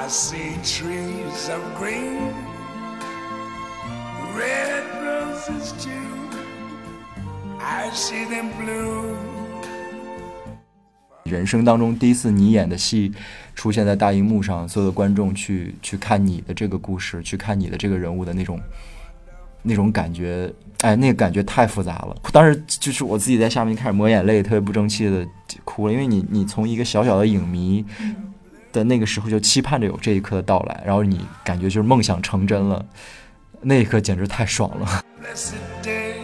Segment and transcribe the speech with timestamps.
[0.00, 2.32] I see trees of green,
[4.32, 5.90] red roses too.
[7.60, 9.16] I see them blue.
[11.24, 13.12] 人生当中第一次你演的戏
[13.56, 18.60] 出现在大荧幕上，所有的观众去去看你的这个故事，去看你的这个人物的那种
[19.62, 20.50] 那种感觉，
[20.82, 22.16] 哎，那个感觉太复杂了。
[22.32, 25.26] 当时就是我自己在下面开始抹眼泪，特别不争气的
[25.64, 27.84] 哭了，因为你你从一个小小的影迷
[28.72, 32.84] 的那个时候就期盼着有这一刻的到来，然后你感觉就是梦想成真了，
[33.60, 35.02] 那一刻简直太爽了。
[35.22, 36.14] Blessed day,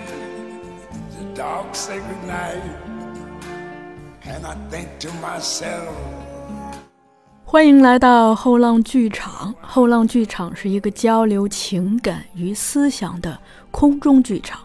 [1.17, 2.61] the dogs say goodnight.
[4.27, 5.93] And I think to myself,
[7.45, 9.55] 欢迎来到后浪剧场。
[9.61, 13.39] 后浪剧场是一个交流情感与思想的
[13.71, 14.61] 空中剧场。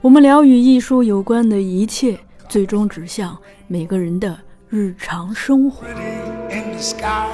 [0.00, 2.18] 我们聊与艺术有关的一切，
[2.48, 4.38] 最终指向每个人的
[4.74, 5.86] 日常生活。
[6.50, 7.28] in the sky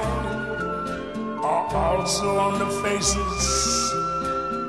[1.41, 3.91] are also on the faces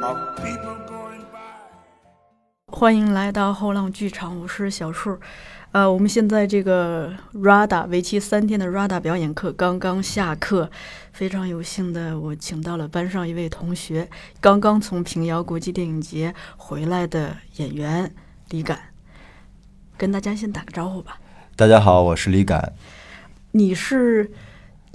[0.01, 2.73] of people going by.
[2.73, 5.19] 欢迎来到后浪剧场，我是小树。
[5.73, 10.71] 呃，我们现在这个 RADA 为期三天的 RADA 表演课刚刚下课，
[11.13, 14.09] 非常有幸的我请到了班上一位同学，
[14.41, 18.15] 刚刚从平遥国际电影节回来的演员
[18.49, 18.79] 李敢，
[19.99, 21.19] 跟大家先打个招呼吧。
[21.55, 22.73] 大家好，我是李敢，
[23.53, 24.29] 你是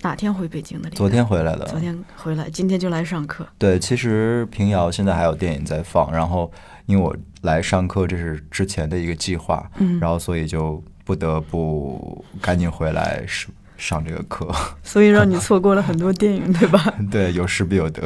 [0.01, 0.89] 哪天回北京的？
[0.89, 1.63] 昨天回来的。
[1.65, 3.47] 昨天回来，今天就来上课。
[3.59, 6.51] 对，其实平遥现在还有电影在放，然后
[6.87, 14.51] 因为我来上课，这是之前的一个计划，嗯然后所以就不得不赶紧回来上上这个课。
[14.81, 16.91] 所以让你错过了很多电影，对吧？
[17.11, 18.01] 对，有失必有得。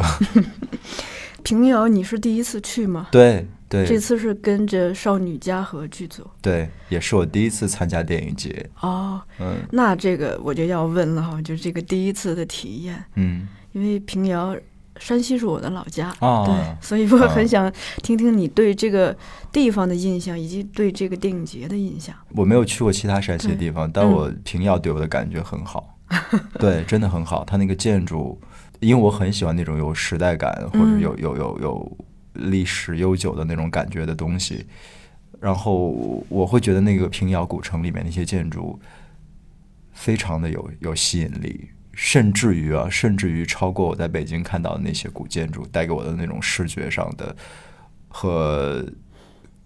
[1.42, 3.08] 平遥，你是第一次去吗？
[3.12, 8.70] 对对这次是跟着少女嘉禾剧组对，也是我第一次参加电影节。
[8.82, 9.22] 哦。
[9.40, 14.54] 嗯那这个我就要问了哈，就是这个第一次的体验，嗯，因为平遥，
[14.98, 17.72] 山西是我的老家，啊对，所以我啊很想
[18.04, 19.16] 听听你对这个
[19.52, 22.14] 地方的印象，以及对这个电影节的印象。
[22.36, 25.98] 我没有去过其他山西的地方，但嗯我平遥对我的感觉很好。
[26.60, 27.46] 对，真的很好。
[27.46, 28.38] 它那个建筑，
[28.82, 31.98] 因为我很喜欢那种有时代感或者嗯有有有有
[32.34, 34.66] 历史悠久的那种感觉的东西。
[35.40, 38.80] 然后我会觉得那个平遥古城里面那些建筑
[39.92, 47.36] 非常的有有吸引力，甚至于啊，甚至于超过我在北京看到的那些古建筑带给我的那种视觉上的
[48.08, 48.86] 和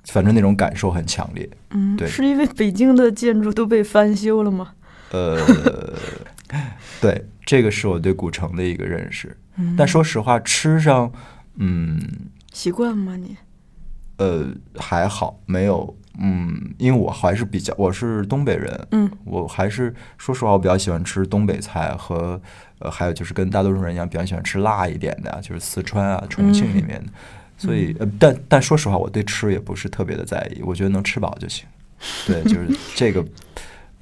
[0.06, 1.50] 反正那种感受很强烈。
[1.72, 4.74] 嗯，对是因为北京的建筑都被翻修了吗？
[5.12, 5.38] 呃，
[7.02, 9.36] 对，这个是我对古城的一个认识。
[9.58, 11.12] 嗯但说实话，吃上，
[11.56, 12.00] 嗯，
[12.56, 13.36] 习惯吗你？
[14.16, 22.42] 呃，还好，没有，嗯，因为我还是比较，我是东北人，嗯我还是说实话，我比较喜欢吃东北菜和，
[22.80, 27.12] 呃，还有就是跟大多数人一样，比较喜欢吃辣一点的啊，就是四川啊、重庆里面的。
[27.58, 31.66] 所以，呃，但但说实话，我对吃也不是特别的在意，我觉得能吃饱就行。
[32.26, 33.22] 对，就是这个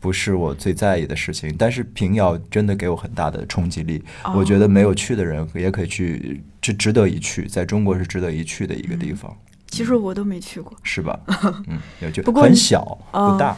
[0.03, 1.55] 不是我最在意的事情。
[1.57, 9.33] 但是平遥真的给我很大的冲击力，哦我觉得没有去的人也可以去，这值得一去，在中国是值得一去的一个地方，
[9.69, 10.77] 其实我都没去过。
[10.83, 11.17] 是吧？
[11.69, 12.81] 嗯，有就不过很小
[13.11, 13.55] 哦不大，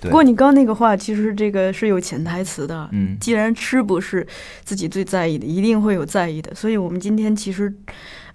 [0.00, 2.88] 对不过你刚那个话，其实这个是有潜台词的。
[2.92, 4.24] 嗯既然吃不是
[4.62, 6.54] 自己最在意的，一定会有在意的。
[6.54, 7.74] 所以我们今天其实，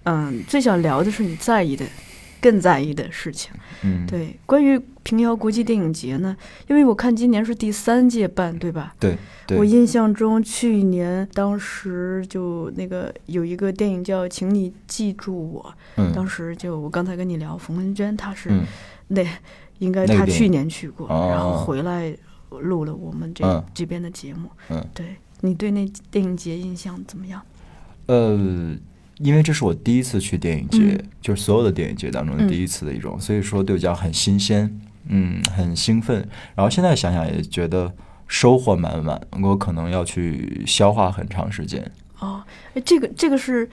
[0.04, 1.86] 嗯，最想聊的是你在意的、
[2.44, 3.50] 更在意的事情。
[3.84, 6.36] 嗯，对，关于平遥国际电影节呢，
[6.68, 8.94] 因为我看今年是第三届办，对吧？
[9.00, 9.18] 对
[9.48, 15.74] 对，我印象中去年当时就那个有一个电影叫《请你记住我》，
[16.14, 18.66] 当嗯时就我刚才跟你聊，冯文娟她是、嗯
[19.08, 19.24] 那
[19.80, 22.16] 应该她去年去过，哦然后回来
[22.50, 24.50] 录了我们这、嗯这边的节目。
[24.70, 27.42] 嗯对你对那电影节印象怎么样？
[28.06, 28.76] 呃，
[29.20, 36.28] 因为这是我第一次去电影节，嗯就是所有的电影节当中的第一次的一种，所以说对我讲很新鲜，嗯，很兴奋。
[36.56, 37.94] 然后现在想想也觉得
[38.28, 41.92] 收获满满，我可能要去消化很长时间。
[42.20, 42.44] 哦，
[42.74, 43.70] 哎，这个这个是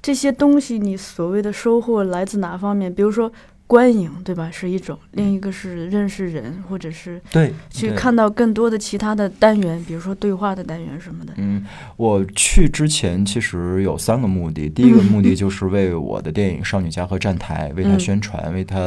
[0.00, 2.94] 这些东西，你所谓的收获来自哪方面？
[2.94, 3.32] 比如说
[3.66, 4.48] 观影，对吧？
[4.52, 11.32] 是一种，另一个是认识人，或者是对，去看到更多的其他的单元，比如说对话的单元什么的。
[11.36, 11.64] 嗯，
[11.96, 14.68] 我去之前其实有三个目的。
[14.68, 18.78] 第一个目的就是为我的电影《少女家和》站台，为它嗯宣传，为它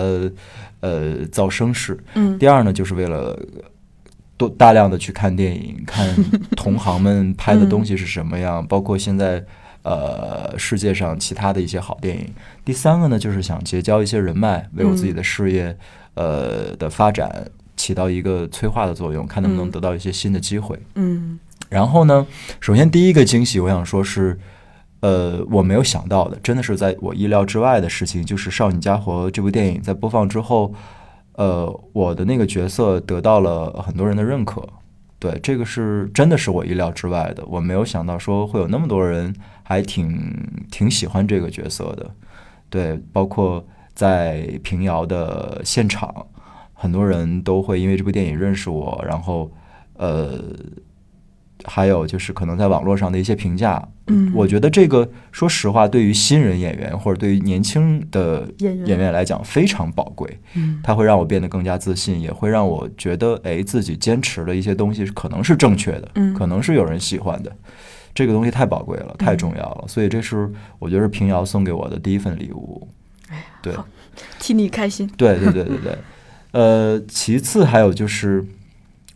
[0.79, 1.99] 呃造声势。
[2.13, 3.37] 嗯第二呢，就是为了
[4.37, 6.15] 多大量的去看电影，看
[6.55, 9.43] 同行们拍的东西是什么样，包括现在
[9.83, 12.33] 呃世界上其他的一些好电影。
[12.63, 15.77] 第三个呢，就是想结交一些人脉，为我自己的事业
[16.15, 20.79] 呃的发展起到一个催化的作用，看能不能嗯得到一些新的机会。
[20.95, 21.39] 嗯
[21.69, 22.25] 然后呢，
[22.59, 24.39] 首先第一个惊喜，我想说是，
[25.01, 30.73] 呃，我没有想到的，真的是在我意料之外的事情，就是《少女家伙》这部电影在播放之后，
[31.33, 34.67] 呃，我的那个角色得到了很多人的认可。
[35.19, 40.17] 对，这个是真的是我意料之外的，我没有想到说会有那么多人还挺
[40.71, 42.09] 挺喜欢这个角色的。
[42.69, 46.25] 对，包括在平遥的现场，
[46.73, 49.51] 很多人都会因为这部电影认识我，然后
[49.95, 50.41] 呃，
[51.65, 60.39] 还有就是可能在网络上的一些评价，嗯，我觉得这个说实话，对于新人演员或者对于年轻的演员来讲非常宝贵。
[60.55, 67.51] 嗯它会让我变得更加自信，也会让我觉得，哎，自己坚持的一些东西可能是正确的，嗯可能是有人喜欢的。
[68.15, 72.87] 这个东西太宝贵了，太重要了，所以这是我觉得是平遥送给我的第一份礼物。
[73.61, 73.85] 对，好
[74.39, 75.09] 替你开心。
[75.15, 75.97] 对对对对对，
[76.51, 78.43] 呃，其次还有就是，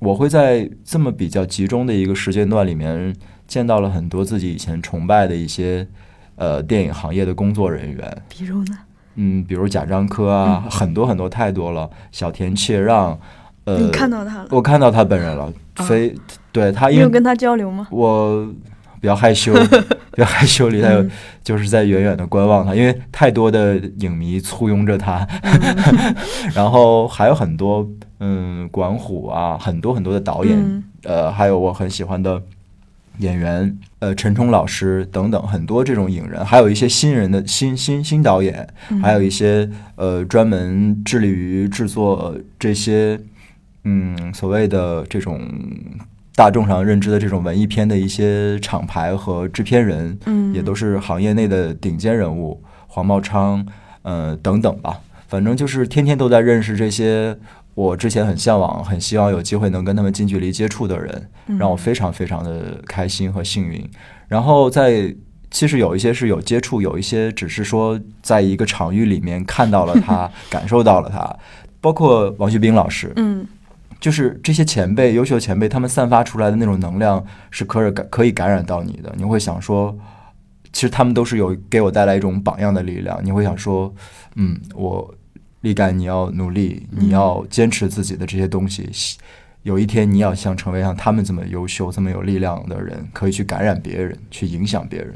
[0.03, 3.15] 我会在这么比较集中的一个时间段里面，
[3.47, 5.87] 见到了很多自己以前崇拜的一些
[6.35, 8.77] 呃电影行业的工作人员，比如呢？
[9.15, 13.17] 嗯，比如贾樟柯啊，很多很多太多了，小田切让，
[13.63, 14.47] 呃，你看到他了？
[14.49, 15.45] 我看到他本人了，
[15.75, 16.13] 啊非
[16.51, 17.87] 对他因为有跟他交流吗？
[17.91, 18.47] 我
[19.03, 19.53] 比较害羞，
[20.15, 20.87] 比较害羞，离他
[21.43, 25.27] 就是在远远的观望他，因为太多的影迷簇拥着他，
[26.55, 27.85] 然后还有很多
[28.21, 30.81] 嗯管虎啊，很多很多的导演，嗯。
[31.03, 32.41] 呃，还有我很喜欢的
[33.17, 39.01] 演员，呃，陈冲老师等等，很多这种影人，还有一些新人的新新新导演，嗯。
[39.01, 43.19] 还有一些呃专门致力于制作这些
[43.83, 45.41] 嗯所谓的这种
[46.35, 53.65] 大众上认知的这种文艺片的一些厂牌和制片人，嗯，也都是行业内的顶尖人物，黄茂昌，
[54.01, 54.99] 呃等等吧。
[55.27, 57.37] 反正就是天天都在认识这些
[57.75, 63.87] 我之前很向往、很希望有机会能跟他们近距离接触的人，嗯让我非常非常的开心和幸运。
[64.27, 65.13] 然后在
[65.51, 71.35] 其实有一些是有接触，有一些只是说在一个场域里面看到了他， 感受到了他，
[71.79, 73.45] 包括王学兵老师，嗯
[74.03, 79.15] 就是这些前辈、优秀前辈，他们散发出来的那种能量是可以感可以感染到你的。
[79.17, 79.97] 你会想说，
[80.73, 83.17] 其实他们都是有给我带来一种榜样的力量。
[83.23, 83.95] 你会想说，
[84.35, 85.15] 嗯，我
[85.61, 88.89] 力感你要努力，你要坚持自己的这些东西。
[89.61, 95.13] 有一天你要想成为像他们这么优秀、这么有力量的人，可以去感染别人，去影响别人。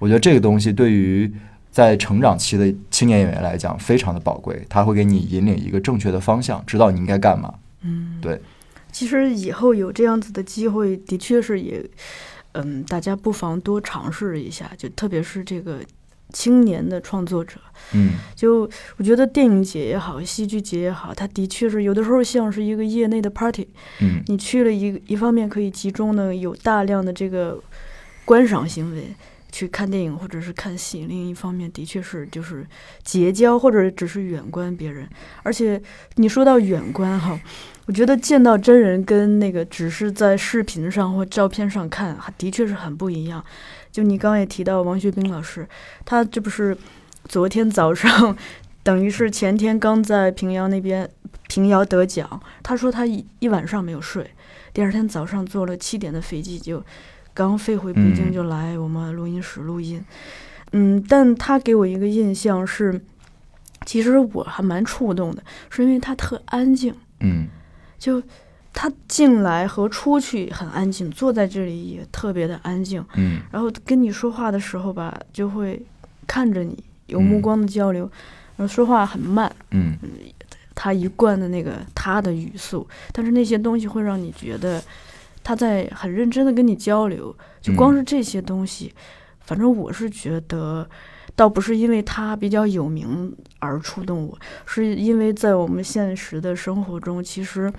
[0.00, 1.32] 我觉得这个东西对于
[1.70, 7.54] 在成长期的青年演员来讲非常的宝贵，他会给你引领一个正确的方向，知道你应该干嘛。
[7.84, 8.40] 嗯，对。
[8.90, 11.84] 其实以后有这样子的机会，的确是也，
[12.52, 15.80] 嗯，大家不妨多尝试一下，就特别是这个
[16.32, 17.58] 青年的创作者。
[17.92, 23.68] 嗯就我觉得电影节也好，戏剧节也好，它的确是有的时候像是一个业内的 party。
[24.00, 27.60] 嗯你去了一一方面可以集中呢有大量的这个
[28.24, 29.14] 观赏行为，
[29.50, 32.64] 去看电影或者是看戏；另一方面的确是就是
[33.02, 35.08] 结交或者只是远观别人。
[35.42, 35.82] 而且
[36.14, 37.38] 你说到远观哈，
[37.86, 43.44] 我觉得见到真人跟那个只是在视频上或照片上看，还的确是很不一样。
[43.92, 45.68] 就你刚刚也提到王学兵老师，
[46.04, 46.76] 他这不是
[47.28, 48.36] 昨天早上，
[48.82, 51.08] 等于是前天刚在平遥那边
[51.48, 54.30] 平遥得奖，他说他一一晚上没有睡，
[54.72, 56.82] 第二天早上坐了七点的飞机就
[57.32, 60.02] 刚飞回北京嗯就来我们录音室录音。
[60.72, 63.00] 嗯，但他给我一个印象是，
[63.84, 67.46] 其实我还蛮触动的，是因为他特安静，嗯
[68.04, 68.22] 就
[68.70, 73.40] 他进来和出去很安静，坐在这里也特别的安静，嗯。
[73.50, 75.80] 然后跟你说话的时候吧，就会
[76.26, 77.40] 看着你，有目嗯。
[77.40, 78.02] 光的交流，
[78.58, 79.96] 然后说话很慢，嗯。
[80.74, 84.82] 他一贯的那个他的语速，但是那些东西会让你觉得
[85.42, 88.92] 他在很认真的跟你交流，就光嗯是这些东西，
[89.46, 90.86] 反正我是觉得，
[91.36, 97.72] 倒不是因为他比较有名而触动我，是因为在我们现实的生活中，其实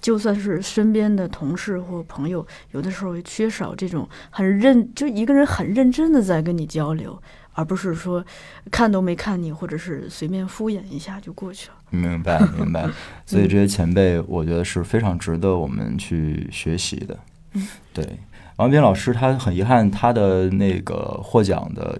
[0.00, 7.16] 就算是身边的同事或朋友，有的时候也缺少这种很认，就一个人很认真的在跟你交流，
[7.52, 8.24] 而不是说
[8.70, 11.74] 看都没看你，或者是随便敷衍一下就过去了。
[11.90, 12.88] 明白明白。
[13.24, 17.18] 所以这些前辈，我觉得是非常值得我们去学习的。
[17.52, 18.18] 嗯，对。
[18.56, 21.98] 王斌老师他很遗憾，他的那个获奖的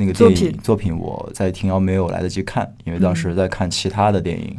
[0.00, 4.58] 那个电作品影作品，我在平遥没有来得及看，因为当时在看其他的电影。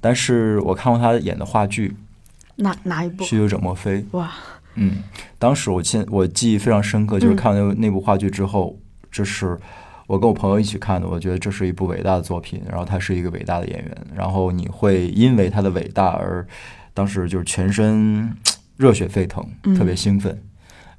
[0.00, 1.96] 但是我看过他演的话剧
[2.56, 4.02] 哪哪一部《酗酒者莫非》。
[4.12, 4.30] 哇？
[4.74, 5.02] 嗯，
[5.38, 8.78] 当时我记我记忆非常深刻，就是嗯看完那那部话剧之后，
[9.10, 9.58] 这是
[10.06, 16.46] 我跟我朋友一起看的，我觉得这是一部伟大的作品，然后他是一个伟大的演员，然后你会因为他的伟大而
[16.92, 18.30] 当时就是全身
[18.76, 20.38] 热血沸腾，嗯特别兴奋。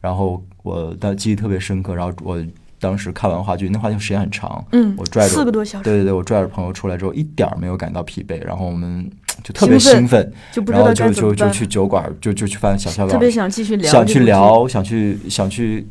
[0.01, 1.93] 然后我的记忆特别深刻。
[1.95, 2.43] 然后我
[2.79, 9.09] 当时看完话剧，那话剧时间很长，嗯我拽着四个多小时，对对对，我拽着朋友出来之后，一点儿没有感到疲惫，然后我们
[9.43, 10.31] 就特别兴奋
[10.67, 15.87] 然后就就就去酒馆，就就去翻小小馆，特别想继续聊，想去，聊，想去想去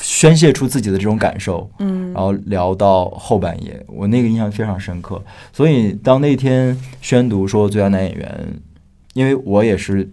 [0.00, 2.12] 宣泄出自己的这种感受，嗯。
[2.12, 5.22] 然后聊到后半夜，我那个印象非常深刻。
[5.52, 8.48] 所以当那天宣读说最佳男演员，
[9.14, 10.10] 因为我也是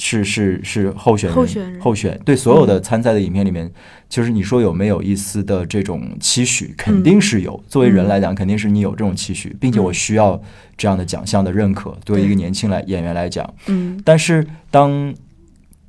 [0.00, 1.80] 是是是候选人，候选人。
[1.80, 3.70] 候选对所有的参赛的影片里面，
[4.08, 7.60] 其实你说有没有一丝的这种期许，肯定是有。
[7.68, 10.40] 作为人来讲，肯定是你有这种期许，并且我需要
[10.76, 11.94] 这样的奖项的认可。
[12.04, 14.00] 作为一个年轻来演员来讲，嗯。
[14.04, 15.12] 但是当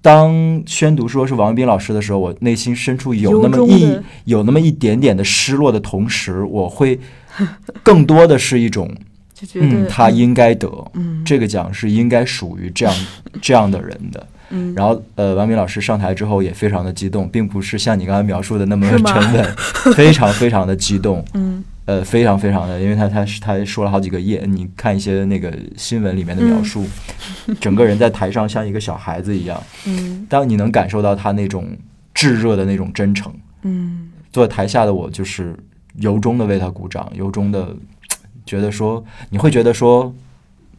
[0.02, 7.00] 当宣读说是王一斌老师的时候，我内心深处有那么一有那么一点点的失落的同时，我会
[7.84, 8.92] 更多的是一种，
[9.40, 11.24] 就觉得嗯，他应该得，嗯。
[11.24, 12.96] 这个奖是应该属于这样
[13.42, 14.28] 这样的人的。
[14.50, 14.74] 嗯。
[14.76, 19.56] 然后，呃，王明老师上台之后也非常的激动，并不是像你刚才描述的那么沉稳，
[19.96, 21.24] 非常非常的激动。
[21.34, 21.64] 嗯。
[21.86, 26.86] 呃，非常非常的，因为他他是他说了好几个夜，你看一些那个新闻里面的描述，
[27.60, 30.26] 整个人在台上像一个小孩子一样，嗯。
[30.30, 31.66] 当你能感受到他那种
[32.14, 34.10] 炙热的那种真诚，嗯。
[34.32, 35.58] 坐在台下的我就是
[35.96, 37.76] 由衷的为他鼓掌，由衷的
[38.50, 40.12] 觉得说，你会觉得说，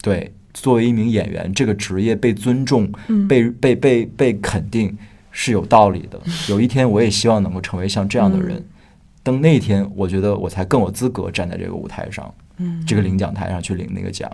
[0.03, 4.99] 对，作为一名演员，这个职业被尊重、嗯，被被被被肯定
[5.31, 6.21] 是有道理的。
[6.49, 8.57] 有一天，我也希望能够成为像这样的人。
[8.57, 8.65] 嗯
[9.23, 14.29] 等那一天，我觉得我才更有资格站在这个舞台上，嗯这个领奖台上去领那个奖。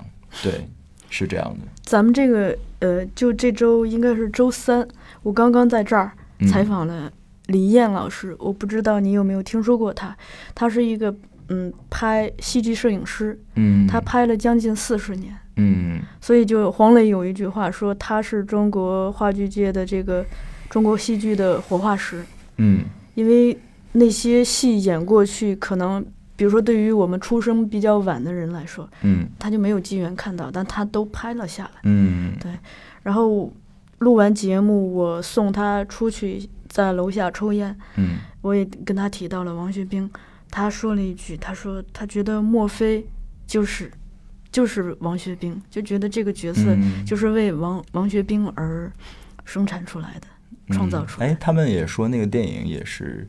[0.44, 0.64] 对，
[1.10, 1.66] 是这样的。
[1.82, 4.86] 咱们这个呃，就这周应该是周三，
[5.24, 7.10] 我刚刚在这儿嗯采访了
[7.46, 10.16] 李艳老师，我不知道你有没有听说过他，
[10.54, 11.12] 他是一个
[11.48, 16.00] 嗯拍戏剧摄影师，嗯，他拍了将近四十年，嗯。
[16.20, 20.24] 所以就黄磊有一句话说他是中国话剧界的这个
[20.68, 22.24] 中国戏剧的活化石，
[22.56, 22.80] 嗯。
[23.14, 23.56] 因为
[23.92, 29.26] 那些戏演过去，可能比如说对于我们出生比较晚的人来说，嗯。
[29.38, 31.80] 他就没有机缘看到，但他都拍了下来。
[31.84, 32.32] 嗯。
[32.40, 32.50] 对。
[33.02, 33.52] 然后
[33.98, 37.74] 录完节目，我送他出去，在楼下抽烟。
[37.96, 38.16] 嗯。
[38.42, 40.10] 我也跟他提到了王学兵，
[40.56, 43.06] 他说了一句，他说他觉得莫非
[43.46, 43.92] 就是
[44.50, 48.90] 就是王学兵，就觉得这个角色嗯，就是为王王学兵而
[49.44, 50.26] 生产出来的。
[50.70, 53.28] 创造出来嗯哎，他们也说那个电影也是。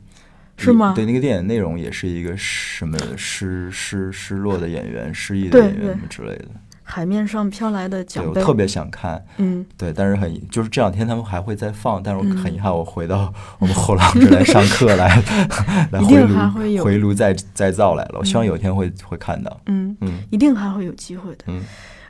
[0.55, 6.47] 是吗对，那个电影内容也是一个什么失失失落的演员、失忆的演员什么之类的。
[6.89, 12.37] 海面上飘来的对奖杯，我特别想看，嗯，对，但是很就是这两天他们还会再放，但是我嗯。
[12.37, 15.21] 很遗憾，我回到 我们后浪这来上课来
[15.91, 16.83] 来一定回炉还会有。
[16.85, 18.19] 回炉再再造来了。
[18.19, 19.59] 我希望嗯有一天会会看到。
[19.65, 20.19] 嗯，嗯。
[20.29, 21.43] 一定还会有机会的。
[21.47, 21.61] 嗯。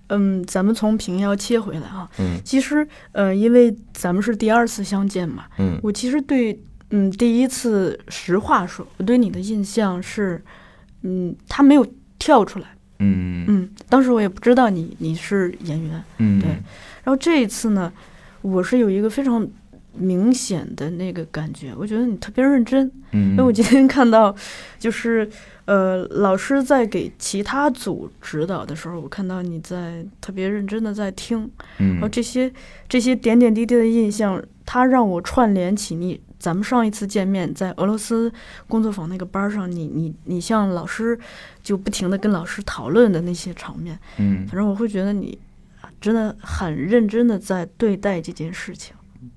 [0.10, 2.40] 嗯，咱们从平遥切回来啊，嗯。
[2.46, 5.80] 其实呃，因为咱们是第二次相见嘛，嗯。
[5.82, 6.58] 我其实对
[6.92, 10.44] 嗯第一次实话说，我对你的印象是，
[11.02, 11.86] 嗯，他没有
[12.20, 12.68] 跳出来，
[13.00, 13.46] 嗯。
[13.48, 16.50] 嗯，当时我也不知道你你是演员，嗯，对。
[17.04, 17.92] 然后这一次呢，
[18.42, 19.48] 我是有一个非常
[19.94, 24.36] 明显的那个感觉，我觉得你特别认真，嗯，因为我今天看到，
[24.78, 25.30] 就是
[25.66, 31.50] 呃，老师在给其他组指导的时候，我看到你在特别认真的在听，
[31.80, 31.94] 嗯。
[31.94, 32.52] 然后嗯这些
[32.90, 36.20] 这些点点滴滴的印象，它让我串联起你。
[36.40, 38.32] 咱们上一次见面在俄罗斯
[38.68, 41.18] 工作坊那个班上，你你你向老师
[41.64, 45.38] 就不停的跟老师讨论的那些场面，嗯反正我会觉得你
[45.82, 48.96] 啊真的很认真的在对待这件事情。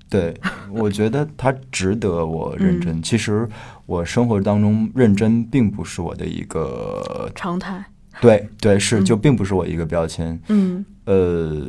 [0.09, 0.33] 对，
[0.69, 2.97] 我觉得他值得我认真。
[2.97, 3.47] 嗯其实
[3.85, 7.83] 我生活当中认真并不是我的一个常态，
[8.19, 10.39] 对对是嗯就并不是我一个标签。
[10.49, 11.67] 嗯呃，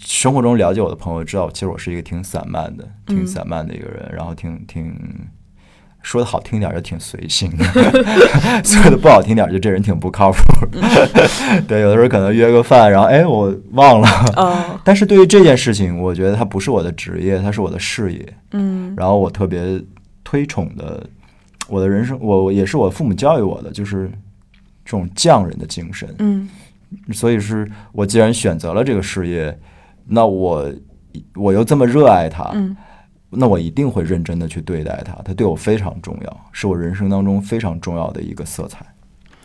[0.00, 4.92] 生活中了解我的朋友知道，其实我是一个挺散漫的、挺嗯散漫的一个人，然后挺挺
[6.02, 7.64] 说的好听点儿就挺随性的，
[8.64, 10.38] 说的不好听点就这人挺不靠谱。
[11.68, 14.08] 对，有的时候可能约个饭，然后哎我忘了。
[14.36, 18.34] 哦 但是对于这件事情，我觉得它不是我的职业，它是我的事业。
[18.52, 19.80] 嗯然后我特别
[20.24, 21.06] 推崇的，
[21.68, 24.10] 我的人生，我我也是我父母教育我的，就是
[24.84, 26.12] 这种匠人的精神。
[26.18, 26.48] 嗯
[27.12, 29.58] 所以是我既然选择了这个事业，
[30.06, 30.72] 那我
[31.34, 32.76] 我又这么热爱它，嗯
[33.30, 35.12] 那我一定会认真的去对待它。
[35.22, 38.86] 它对我非常重要，是我人生当中非常重要的一个色彩。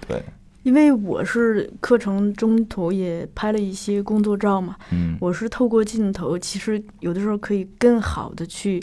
[0.07, 0.23] 对，
[0.63, 8.81] 因为我是课程中途也拍了一些工作照嘛，嗯我是透过镜头，其实有的时候可以更好的去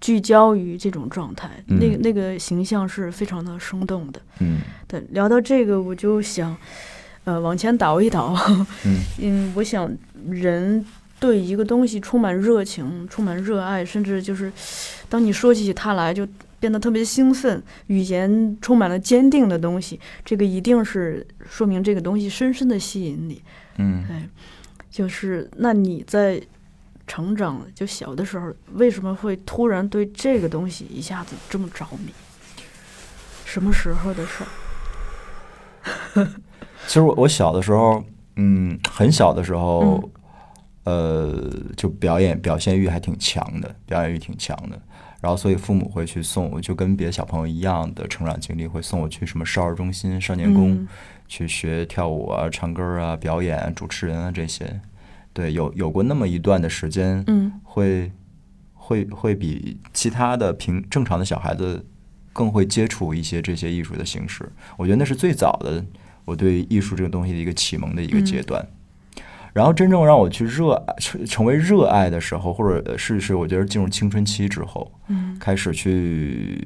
[0.00, 4.20] 聚焦于这种状态，嗯那个那个形象是非常的生动的。
[4.40, 6.56] 嗯对，聊到这个，我就想，
[7.30, 8.34] 呃，往前倒一倒，
[8.84, 9.88] 嗯 嗯，我想
[10.28, 10.84] 人
[11.20, 14.52] 对一个东西充满热情、充满热爱，甚至就是
[15.08, 16.26] 当你说起它来就
[16.58, 23.40] 变得特别兴奋，语言充满了坚定的东西，这个一定是说明这个东西深深的吸引你。
[23.76, 24.16] 嗯对，
[24.90, 26.42] 就是那你在
[27.06, 32.12] 成长就小的时候，为什么会突然对这个东西一下子这么着迷？
[33.44, 34.42] 什么时候的事
[36.16, 36.26] 儿？
[36.90, 38.02] 其实我我小的时候，
[38.34, 40.02] 嗯，很小的时候，
[40.82, 44.76] 呃，就表演表现欲还挺强的，表演欲挺强的。
[45.20, 50.88] 然后，所以父母会去送我，就跟别的小朋友一样的成长经历，会送我去什么少儿中心、少年宫、嗯
[51.28, 54.80] 去学跳舞啊、唱歌啊、表演、主持人啊这些。
[55.32, 58.10] 对，有有过那么一段的时间，嗯会
[58.74, 61.86] 会会比其他的平正常的小孩子
[62.32, 64.50] 更会接触一些这些艺术的形式。
[64.76, 65.84] 我觉得那是最早的
[66.30, 68.64] 我对艺术这个东西的一个启蒙的一个阶段。
[69.52, 76.56] 然后真正让我去热爱成成为热爱的时候，或者是是我觉得进入青春期之后，嗯开始去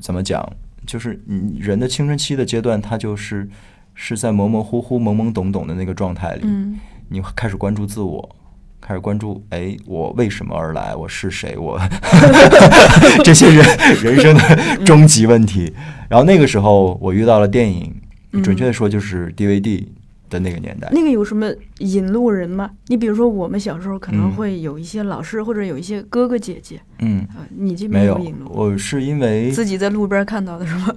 [0.00, 0.42] 怎么讲，
[0.86, 3.46] 就是你人的青春期的阶段，它就是
[3.94, 6.42] 是在模模糊糊、懵懵懂懂的那个状态里。
[6.44, 6.80] 嗯
[7.12, 8.36] 你开始关注自我，
[8.80, 10.94] 开始关注，哎，我为什么而来？
[10.96, 11.56] 我是谁？
[11.58, 11.78] 我
[13.22, 13.64] 这些人
[14.02, 15.72] 人生的终极问题。
[16.08, 17.94] 然后那个时候，我遇到了电影，
[18.32, 19.84] 嗯准确的说就是 DVD
[20.28, 20.88] 的那个年代。
[20.92, 21.46] 那个有什么
[21.78, 22.70] 引路人吗？
[22.88, 30.92] 你比如说，我们小时候可能嗯会有一些老师或者有一些哥哥姐姐，嗯，啊，你这没有边引，路，我是因为自己在路边看到的是吗？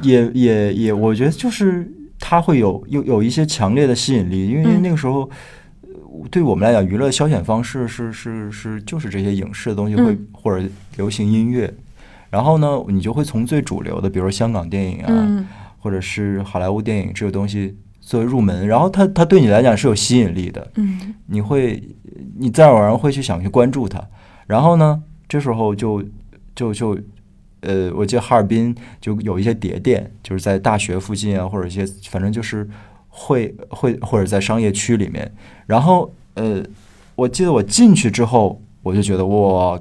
[0.00, 5.20] 也也也，我觉得就是它会有有有一些强烈的吸引力，因为那个时候。
[5.22, 5.28] 呃
[6.30, 10.26] 对我们来讲，娱乐消遣方式是是是就是这些影视的东西会、嗯。
[10.32, 11.72] 或者流行音乐，
[12.30, 15.46] 然后呢，你就会从最主流的，比如说香港电影啊，嗯。
[15.78, 21.14] 或者是好莱坞电影这个东西作为入门，然后它它对你来讲是有吸引力的，嗯。
[21.26, 21.82] 你会
[22.36, 24.02] 你自然而然会去想去关注它，
[24.46, 26.02] 然后呢，这时候就
[26.54, 26.98] 就就
[27.60, 32.68] 呃，我记得哈尔滨就有一些碟店，就是在大学附近啊，或者一些反正就是
[33.18, 35.28] 会会或者在商业区里面，
[35.66, 36.62] 然后呃，
[37.16, 39.80] 我记得我进去之后，我就觉得哇，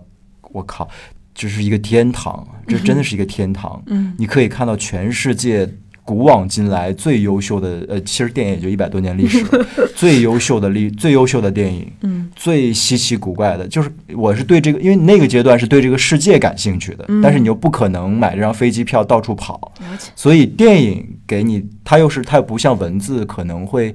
[0.53, 0.89] 我靠，
[1.35, 4.15] 这是一个天堂，这真的是一个天堂，嗯。
[4.17, 5.69] 你可以看到全世界
[6.07, 9.43] 古往今来最优秀的，呃，其实电影也就一百多年历史，
[9.93, 12.29] 最优秀的历最优秀的电影，嗯。
[12.33, 17.21] 最稀奇古怪的，就是我是对这个，因为那个阶段是对这个世界感兴趣的，嗯。
[17.21, 19.73] 但是你又不可能买这张飞机票到处跑，
[20.15, 23.93] 所以电影给你，它又是它又不像文字可能会，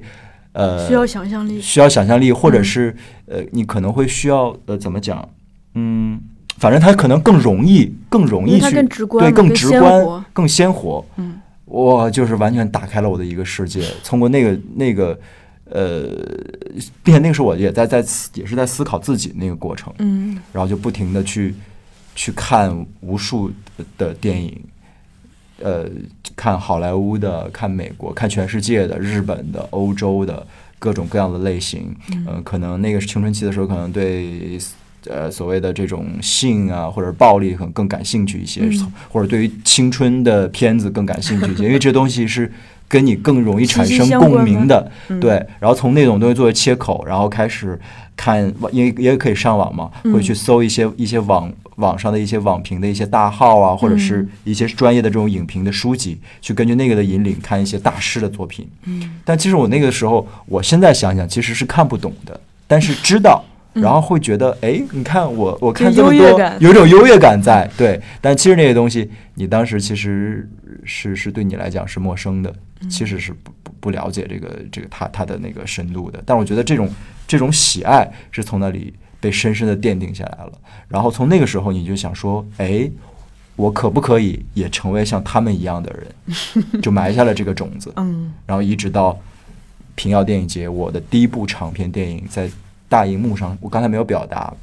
[0.51, 2.63] 呃，需要想象力，需要想象力，或者嗯。
[2.63, 2.95] 是、
[3.25, 5.27] 呃，你可能会需要呃，怎么讲？
[5.73, 6.19] 嗯，
[6.57, 11.05] 反正它可能更容易，更容易去因为它更直观对，更更直观鲜活，更鲜活。
[11.17, 15.17] 嗯我就是完全打开了我的一个世界，通过那个那个
[15.65, 16.03] 呃，
[17.03, 21.55] 并且那个时候我也在在思也是在思考自己那个过程，嗯然后就不停的去
[22.15, 23.51] 去看无数
[23.97, 24.61] 的电影，
[25.59, 25.89] 呃，
[26.35, 30.45] 看好莱坞的，看美国，看全世界的，日本的，欧洲的
[30.77, 31.95] 各种各样的类型。
[32.11, 34.59] 嗯呃，可能那个是青春期的时候，可能对
[35.09, 42.51] 呃所谓的这种性啊或者暴力可能更感兴趣一些，嗯或者对于青春的片子更感兴趣一些， 因为这东西是
[42.87, 44.91] 跟你更容易产生共鸣的。
[45.09, 47.79] 嗯对，然后从那种东西作为切口，然后开始
[48.15, 58.67] 看，因为也可以上网嘛，嗯会去搜一些一些网网上的一些网评的一些大号啊，或者是嗯一些专业的这种影评的书籍，去根据那个的引领看一些大师的作品。
[58.85, 63.43] 嗯但其实我那个时候，我现在想想，其实是看不懂的，但是知道。
[63.73, 66.13] 然后会觉得，哎，你看我，我看这么多
[66.59, 67.99] 有种优越感在，对。
[68.21, 70.47] 但其实那些东西，你当时其实
[70.83, 76.21] 是是对你来讲是陌生的，嗯其实是不不不了解这个这个它它的那个深度的。
[76.25, 76.89] 但我觉得这种
[77.27, 80.51] 这种喜爱是从那里被深深的奠定下来了。
[80.87, 82.89] 然后从那个时候，你就想说，哎，
[83.55, 86.81] 我可不可以也成为像他们一样的人？
[86.81, 87.91] 就埋下了这个种子。
[87.95, 89.17] 嗯然后一直到
[89.95, 92.49] 平遥电影节，我的第一部长片电影在
[92.93, 94.53] 大荧幕上，我刚才没有表达，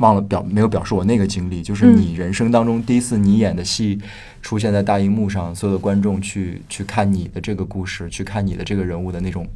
[0.00, 3.96] 忘了表没有表示我那个经历，就是嗯你人生当中第一次你演的戏
[4.42, 9.46] 出现在大荧幕上，所有的观众去去看你的这个故事，去看你的这个人物的那种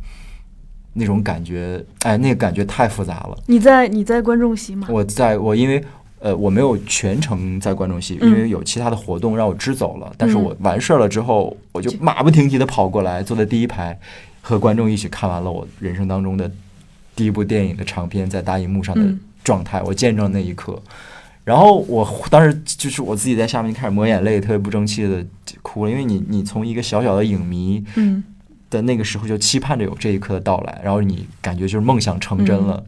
[0.93, 3.37] 那种感觉，哎，那个感觉太复杂了。
[3.47, 4.87] 你在你在观众席吗？
[4.89, 5.85] 我在我因为
[6.21, 10.15] 呃我没有全程在观众席，嗯因为有其他的活动让我支走了。
[10.17, 13.99] 但是嗯我完事儿了之后，我就马不停蹄的跑过来，坐在第一排，
[14.41, 16.49] 和观众一起看完了我人生当中的
[17.17, 20.81] 第一部电影的长片在大荧幕上的嗯状态，我见证那一刻。
[21.45, 25.25] 然后我当时就是我自己在下面开始抹眼泪，特别不争气的
[25.61, 28.25] 哭了，因为你你从一个小小的影迷嗯
[28.71, 32.83] 的那个时候就期盼着有这一刻的到来，然后你感觉就是梦想成真了。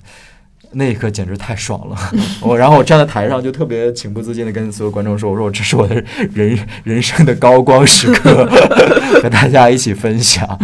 [0.72, 1.96] 那一刻简直太爽了，
[2.42, 6.02] 我然后我站在台上就特别情不自禁的跟所有观众说：“我说我这是我的
[6.34, 8.44] 人人生的高光时刻，
[9.22, 10.58] 和大家一起分享。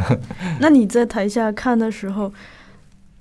[0.60, 2.32] 那你在台下看的时候，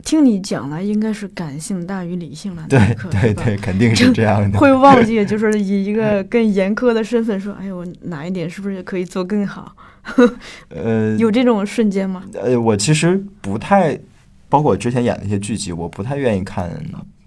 [0.07, 2.65] 听你讲来，应该是感性大于理性了。
[2.69, 2.79] 对
[3.11, 4.57] 对对，肯定是这样的。
[4.57, 9.75] 会 忘记，就是以一个更严苛的身份说：“哎呦，我哪一点是不是可以做更好
[10.69, 12.23] 呃？”有这种瞬间吗？
[12.41, 13.99] 呃，我其实不太，
[14.47, 16.71] 包括我之前演的一些剧集，我不太愿意看，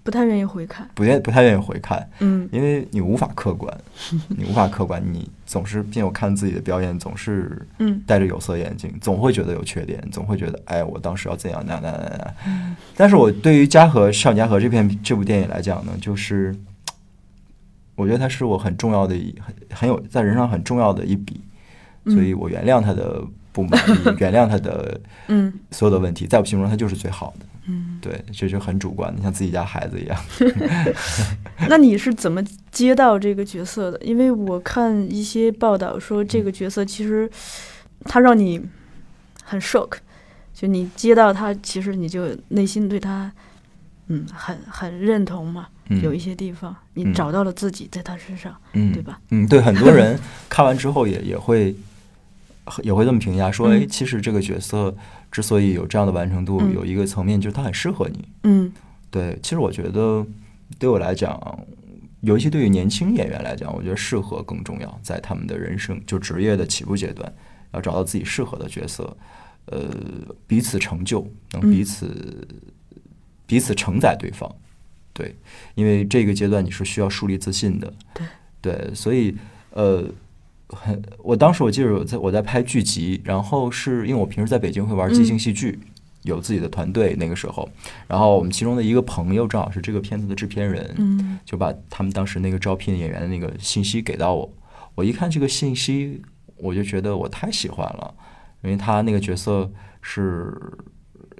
[0.03, 0.89] 不太愿意回看。
[0.95, 2.49] 不愿不太愿意回看，嗯。
[2.51, 3.75] 因为你无法客观，
[4.29, 8.01] 你无法客观，你总是，并且我看自己的表演总是嗯。
[8.07, 12.17] 戴着有色眼镜，总会觉得有缺点，总会觉得，哎，我当时要怎样那样那样那。
[12.17, 12.75] 样。
[12.95, 16.55] 但是我对于《嘉禾少女嘉禾》这片这部电影来讲呢，就是
[17.95, 21.39] 我觉得它是我很重要的一很很有在人生上很重要的一笔，
[22.05, 27.45] 所以我原谅他的不满意，原谅他的 嗯所有的问题，在我心中他就是最好的。
[27.67, 27.99] 嗯。
[28.01, 30.19] 对，这就很主观的，像自己家孩子一样。
[31.69, 33.99] 那你是怎么接到这个角色的？
[34.03, 37.29] 因为我看一些报道说，这个角色其实
[38.05, 38.59] 他让你
[39.43, 39.93] 很 shock，
[40.53, 43.31] 就你接到他，其实你就内心对他，
[44.07, 45.67] 嗯，很很认同嘛。
[45.89, 49.19] 嗯有一些地方你嗯找到了自己在他身上，嗯，对吧？
[49.29, 51.75] 嗯，对，很多人看完之后也也会
[52.83, 54.95] 也会这么评价说，嗯哎，其实这个角色
[55.31, 58.27] 之所以有这样的完成度，嗯有一个层面就是他很适合你。
[58.43, 58.71] 嗯
[59.09, 60.25] 对，其实我觉得
[60.79, 61.65] 对我来讲，
[62.21, 67.33] 尤其对于年轻演员来讲，我觉得适合更重要，在他们的人生就职业的起步阶段，
[67.73, 69.17] 要找到自己适合的角色，
[69.65, 69.89] 呃，
[70.47, 72.47] 彼此成就，能彼嗯此、
[73.45, 74.49] 彼此承载对方。
[75.13, 75.35] 对，
[75.75, 77.93] 因为这个阶段你是需要树立自信的。
[78.13, 78.25] 对
[78.61, 79.35] 对，所以
[79.71, 80.05] 呃。
[80.71, 85.79] 很，我当时我记得我在我在拍剧集，然后是因为我平时在北京会玩即兴戏剧，
[86.23, 87.69] 有自己的团队那个时候，
[88.07, 94.51] 然后我们其中的一个朋友正好是这个片子的制片人，嗯就把他们当时那个招聘演员的那个信息给到我。
[94.95, 96.21] 我一看这个信息，
[96.57, 98.13] 我就觉得我太喜欢了，
[98.61, 100.53] 因为他那个角色是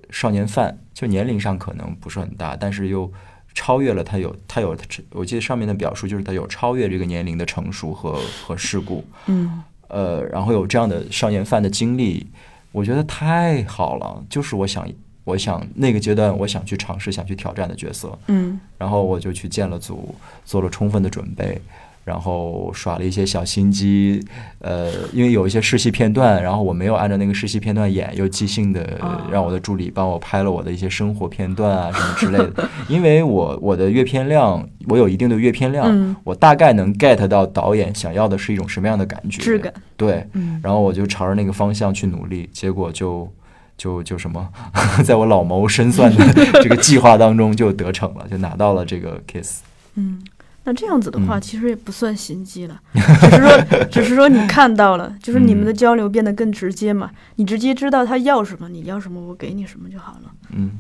[0.10, 3.12] 少年犯，就年龄上可能不是很大，但是又
[3.54, 4.76] 超越了他有他有，
[5.12, 9.06] 我记得上面的表述就是他有超越这个年龄的成熟和和世故。
[9.28, 9.62] 嗯。
[9.88, 12.26] 呃，然后有这样的少年犯的经历，
[12.72, 14.88] 我觉得太好了，就是我想，
[15.26, 18.58] 我想那个阶段我想去尝试、想去挑战的角色，嗯。
[18.78, 21.62] 然后我就去建了组，做了充分的准备，
[22.04, 24.20] 然后耍了一些小心机，
[24.60, 29.22] 呃，因为有一些试戏片段，然后我没有按照那个试戏片段演，又即兴的哦。
[29.32, 36.16] 让我的助理帮我拍了我的一些生活片段啊 什么之类的，因为我我的阅片量，我有一定的阅片量，嗯。
[36.24, 40.60] 我大概能 get 到导演想要的是一种什么样的感觉，质感，对，嗯。
[40.64, 43.32] 然后我就朝着那个方向去努力，结果就
[43.78, 44.50] 就就什么，
[45.06, 49.62] 在我老谋深算的这个计划当中就得逞了，就拿到了这个 kiss。
[49.96, 50.22] 嗯。
[50.63, 60.32] 那这样子的话，嗯其实也不算心机了，只是说，只是说你看到了，就是你们的嗯交流变得更直接嘛，你直接知道他要什么，你要什么，我给你什么就好了。
[60.54, 60.71] 嗯，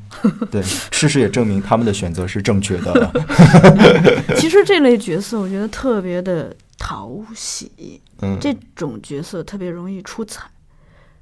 [0.51, 3.11] 对，事实也证明他们的选择是正确的了。
[4.37, 10.43] 其实这类角色，我觉得特别的讨喜，嗯，这种角色特别容易出彩，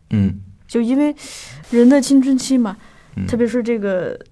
[0.10, 1.16] 嗯就因为
[1.72, 2.76] 人的青春期嘛，
[3.16, 4.26] 嗯特别是这个，嗯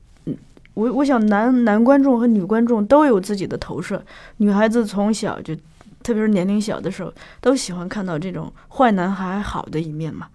[0.78, 4.00] 我我想男男观众和女观众都有自己的投射，
[4.38, 5.56] 女孩子从小就，
[6.04, 7.12] 特别是年龄小的时候，
[7.42, 10.28] 都喜欢看到这种坏男孩好的一面嘛。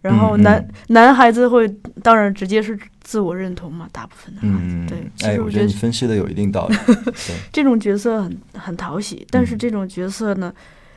[0.00, 1.68] 然后嗯嗯男、男孩子会，
[2.02, 5.06] 当然直接是自我认同嘛，大部分的孩子、嗯，对。
[5.14, 6.76] 其哎，实我觉得你分析的有一定道理。
[7.52, 10.50] 这种角色很很讨喜，但是嗯这种角色呢，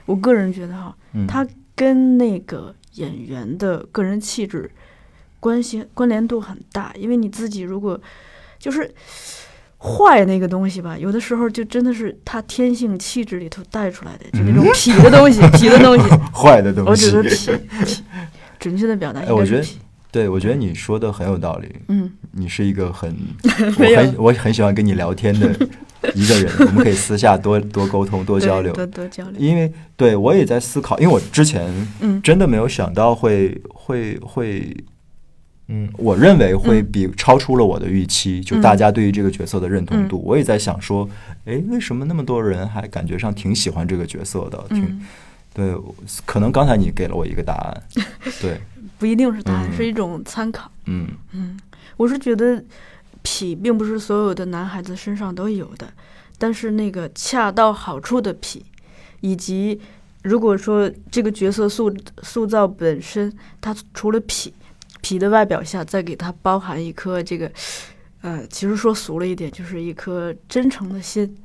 [0.06, 1.46] 我个人觉得哈，嗯，他
[1.76, 4.72] 跟那个演员的个人气质
[5.42, 8.00] 关系关联度很大，因为你自己如果
[8.64, 8.90] 就是
[9.78, 18.00] 坏那个东西吧，有的时候就真的是他天性气质里头带出来的，就那种痞的东西， 痞的东西，坏的东西我只是痞，痞
[18.58, 19.78] 准确的表达哎我觉得应该是痞。
[20.10, 21.68] 对，我觉得你说的很有道理。
[21.88, 23.14] 嗯，你是一个很，
[23.80, 25.50] 我很我很喜欢跟你聊天的
[26.14, 28.72] 一个人， 我们可以私下多多沟通、多交流。
[28.74, 29.34] 多多交流。
[29.40, 31.68] 因为对我也在思考，因为我之前
[32.00, 34.72] 嗯真的没有想到会会会，
[35.76, 40.22] 嗯，我认为会嗯比超出了我的预期，就嗯大家对于这个角色的认同嗯度。
[40.24, 41.10] 我也在想说，
[41.46, 44.64] 哎，为什么那么多人还感觉上挺喜欢这个角色的？
[44.70, 45.02] 挺嗯，
[45.52, 45.76] 对，
[46.26, 47.84] 可能刚才你给了我一个答案。
[48.40, 48.62] 对，
[49.00, 50.72] 不一定是答案，嗯是一种参考。
[50.86, 51.60] 嗯嗯，
[51.98, 52.64] 我是觉得
[53.24, 55.92] 痞并不是所有的男孩子身上都有的，
[56.38, 58.62] 但是那个恰到好处的痞，
[59.22, 59.82] 以及
[60.22, 64.52] 如果说这个角色塑塑造本身，他除了痞
[65.04, 67.52] 痞的外表下，再给它包含一颗这个，
[68.22, 71.38] 呃，其实说俗了一点，就是一颗真诚的心。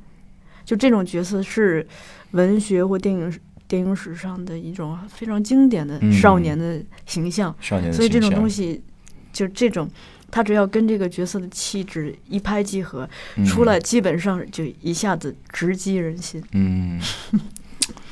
[0.65, 1.85] 就这种角色是
[2.31, 7.53] 文学或电影电影史上的一种非常经典的嗯少年的形象。
[7.59, 8.81] 少年的所以这种东西，
[9.33, 9.89] 就这种，
[10.29, 13.09] 他只要跟这个角色的气质一拍即合，
[13.47, 16.43] 出来基本上就一下子直击人心。
[16.51, 16.99] 嗯，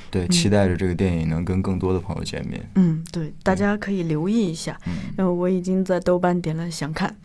[0.09, 2.69] 对，期待着这个电影能跟更多的朋友见面。
[2.75, 4.77] 嗯，对，大家可以留意一下。
[4.85, 7.15] 嗯呃，我已经在豆瓣点了想看。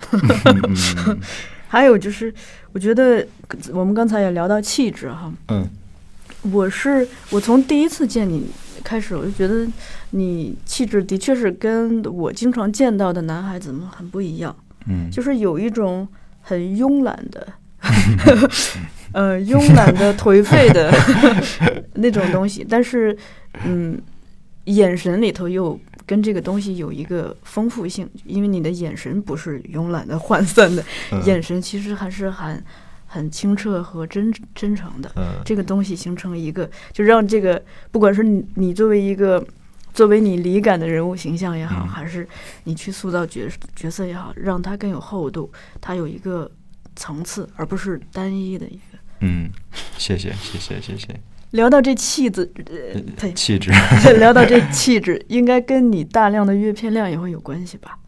[1.68, 2.32] 还有就是，
[2.72, 3.26] 我觉得
[3.72, 5.68] 我们刚才也聊到气质哈，嗯
[6.50, 8.46] 我是我从第一次见你
[8.82, 9.66] 开始，我就觉得
[10.10, 14.54] 你气质的确是跟我经常见到的男孩子们很不一样。
[14.86, 16.06] 嗯，就是有一种
[16.40, 17.46] 很慵懒的，
[19.14, 20.92] 呃，慵懒的、颓废的
[21.94, 23.16] 那种东西，但是，
[23.64, 24.01] 嗯，
[24.64, 32.64] 眼神里头又跟这个东西有一个丰富性，因为你的眼神不是慵懒的、涣散的，嗯眼神其实还是很
[33.07, 35.12] 很清澈和真真诚的。
[35.16, 39.44] 嗯这个东西形成一个，就让这个不管是你你作为一个
[39.92, 42.27] 作为你理感的人物形象也好，嗯还是
[42.64, 46.51] 你去塑造角角色也好，让它更有厚度，它有一个
[46.96, 48.91] 层次，而不是单一的一个。
[49.22, 49.50] 嗯，
[49.96, 51.08] 谢谢谢谢谢谢。
[51.52, 53.70] 聊到这气质，呃，对，气质，
[54.18, 57.98] 聊到这气质， 应该跟你大量的阅片量也会有关系吧？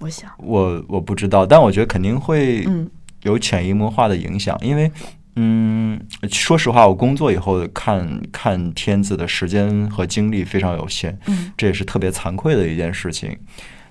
[0.00, 2.90] 我想，我我不知道，但我觉得肯定会嗯
[3.22, 4.92] 有潜移默化的影响，因为。
[5.36, 13.36] 嗯，说实话，我工作以后看看片子的时间和精力非常有限，嗯这也是特别惭愧的一件事情。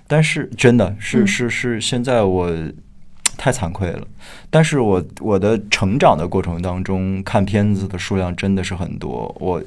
[0.06, 2.50] 但是真的是嗯是是，现在我
[3.36, 4.06] 太惭愧了。
[4.50, 9.62] 但是我我的成长的过程当中，看片子的数量真的是很多，我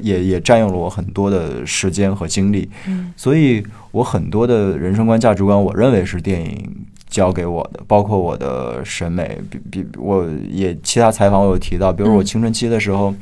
[0.00, 2.68] 也也占用了我很多的时间和精力。
[2.86, 9.38] 嗯所以我很多的人生观、价值观，我认为是电影教给我的，包括我的审美。
[9.50, 13.14] 比比，我也其他采访我有提到，比如我嗯青春期的时候，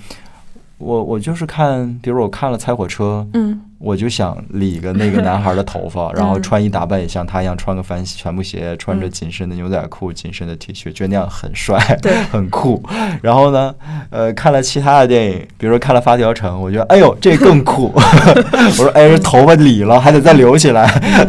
[0.79, 12.83] 我我就是看，比如我看了《猜火车》，嗯我就想理个那个男孩的头发，然后嗯穿衣打扮也像他一样，穿个帆帆布鞋，穿着嗯紧身的牛仔裤、紧身的 T 恤，觉得那样很帅，对很酷。
[13.21, 13.75] 然后呢，
[14.09, 17.93] 呃，看了其他的电影，比如说看了《发条城》，我觉得哎呦这更酷。
[17.95, 20.87] 我说哎，这头发理了，还得再留起来，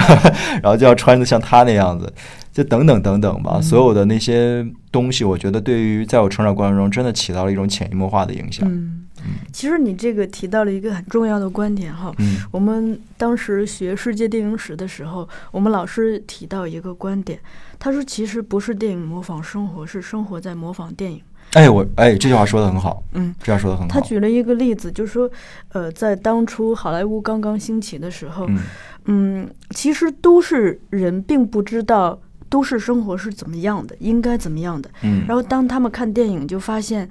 [0.64, 2.12] 然后就要穿的像他那样子。
[2.54, 8.66] 就等等等等吧，所有的那些东西，我觉得对于在我成长过程中，真的起到了一种潜移默化的影响。
[8.66, 9.04] 嗯，
[9.52, 17.40] 其实你这个提到了一个很重要的观点哈，嗯我们当时学世界电影史的时候，我们老师提到一个观点，
[17.80, 21.22] 他说其实不是电影模仿生活，是生活在模仿电影。
[21.54, 23.94] 哎，我哎，这句话说的很好，嗯，这句话说的很好。
[23.94, 25.30] 他举了一个例子，就是说，
[25.70, 28.60] 呃，在当初好莱坞刚刚兴起的时候，嗯
[29.06, 34.90] 嗯，其实都市人并不知道都市生活是怎么样的，应该怎么样的。
[35.04, 37.08] 嗯，然后当他们看电影，就发现，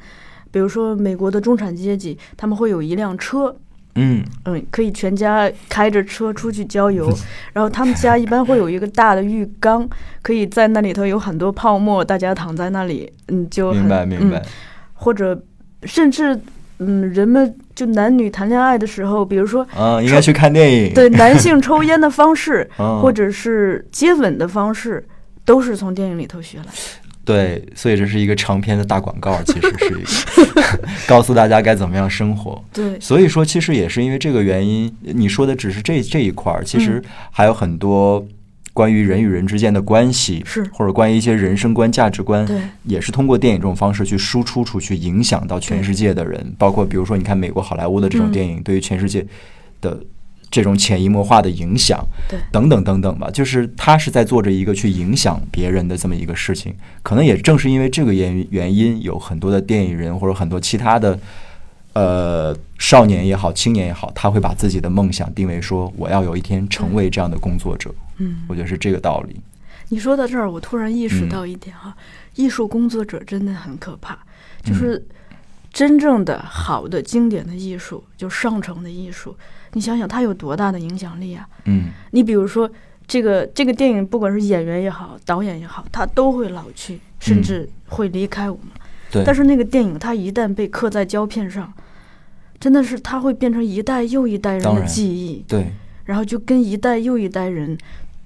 [0.54, 3.56] 比如说美国的中产阶级，他们会有一辆车，
[3.96, 4.22] 嗯。
[4.44, 7.12] 嗯，可以全家开着车出去郊游，
[7.52, 9.88] 然后他们家一般会有一个大的浴缸，
[10.22, 14.38] 可以在那里头有很多泡沫，大家躺在那里，嗯，就很明白明白。
[14.38, 14.44] 嗯，，
[14.92, 15.42] 或者
[15.82, 16.38] 甚至
[16.78, 20.94] 嗯，人们就男女谈恋爱的时候，比如说啊，应该去看电影。
[20.94, 25.04] 对男性抽烟的方式， 嗯，或者是接吻的方式，
[25.44, 26.70] 都是从电影里头学来的。
[27.24, 32.62] 对，所以这是一个长篇的大广告， 其实是一个 告诉大家该怎么样生活。
[32.72, 38.24] 对，所以说，其实也是因为这个原因，你说的只是这这一块儿，其实嗯还有很多
[38.72, 40.64] 关于人与人之间的关系，是。
[40.72, 46.54] 或者关于一些人生观、价值观，对，也是通过电影这种方式去输出出去，影响到全世界的人。
[46.58, 48.32] 包括比如说，你看美国好莱坞的这种嗯。
[48.32, 49.24] 电影，对于全世界
[49.80, 49.98] 的
[50.54, 56.72] 这种潜移默化的影响，对等等等等吧，就是他是在做着一个去影响别人的这么一个事情。
[57.02, 61.18] 可能也正是因为这个原原因，有很多的电影人或者很多其他的
[61.94, 67.92] 呃少年也好、青年也好，他会把自己的梦想定为说，我要有一天成为这样的工作者。
[68.18, 69.40] 嗯，我觉得是这个道理。
[69.88, 71.96] 你说到这儿，我突然意识嗯到一点哈，
[72.36, 74.16] 艺术工作者真的很可怕，
[74.62, 75.04] 就是
[75.74, 79.36] 真正的好的经典的艺术，就上乘的艺术，
[79.72, 81.46] 你想想它有多大的影响力啊！
[81.64, 82.70] 嗯你比如说，
[83.08, 88.66] 这个这个电影，不管是演员也好，导演也好，他都会老去，甚至会离开我们。
[88.72, 89.24] 嗯对。
[89.24, 91.72] 但是那个电影，它一旦被刻在胶片上，
[92.60, 95.72] 真的是它会变成一代又一代人的记忆，对，
[96.04, 97.76] 然后就跟一代又一代人，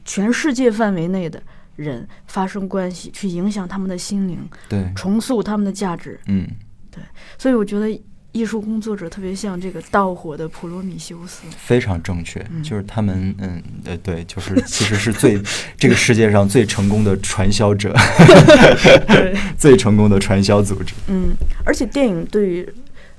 [0.04, 1.42] 全世界范围内的
[1.76, 6.20] 人发生关系，去影响他们的心灵，对，重塑他们的价值。
[6.26, 6.46] 嗯
[7.38, 7.88] 所以我觉得
[8.32, 11.42] 艺术工作者特别像这个盗火的普罗米修斯。
[11.56, 15.40] 非常正确，嗯就是他们，嗯，呃，对，就是其实是最
[15.78, 17.94] 这个世界上最成功的传销者，
[19.56, 20.94] 最成功的传销组织。
[21.08, 21.30] 嗯，
[21.64, 22.68] 而且电影对于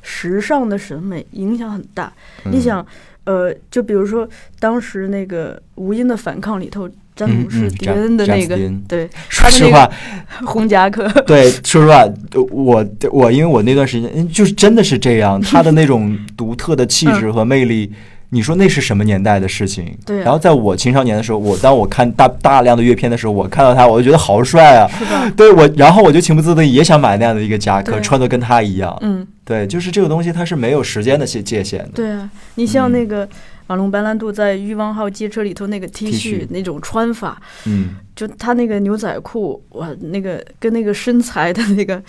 [0.01, 2.11] 时尚的审美影响很大。
[2.45, 2.87] 你嗯想，
[3.25, 4.27] 呃，就比如说
[4.59, 9.89] 当时那个《无音的反抗》里头，詹姆斯·迪恩的那个，对，说实话，
[10.45, 11.95] 红夹克， 对，说实话，
[12.33, 17.91] 呃我我因为我那段时间嗯就是真的是这样，他的那种 独特的气质和魅力，
[18.29, 19.83] 你说那是什么年代的事情？
[19.85, 24.87] 嗯对啊然后在我青少年的时候，我当我看大大量的阅片的时候，我看到他，我就觉得好帅啊！
[25.35, 28.97] 对我，然后我就情不自禁也想买那样的一个夹克，穿的跟他一样。
[29.01, 31.89] 嗯，对，就是这个东西它是没有时间的界界限的。
[31.95, 33.27] 对啊，你像嗯那个
[33.69, 36.41] 马龙白兰度在《欲望号街车》里头那个 T 恤。
[36.41, 42.01] 恤那种穿法，嗯，就他那个牛仔裤，哇，那个跟那个身材的那个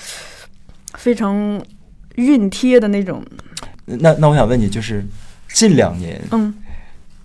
[0.95, 1.63] 非常
[2.17, 3.23] 熨贴的那种，
[3.85, 5.05] 那那我想问你，就是
[5.53, 6.55] 近两年嗯，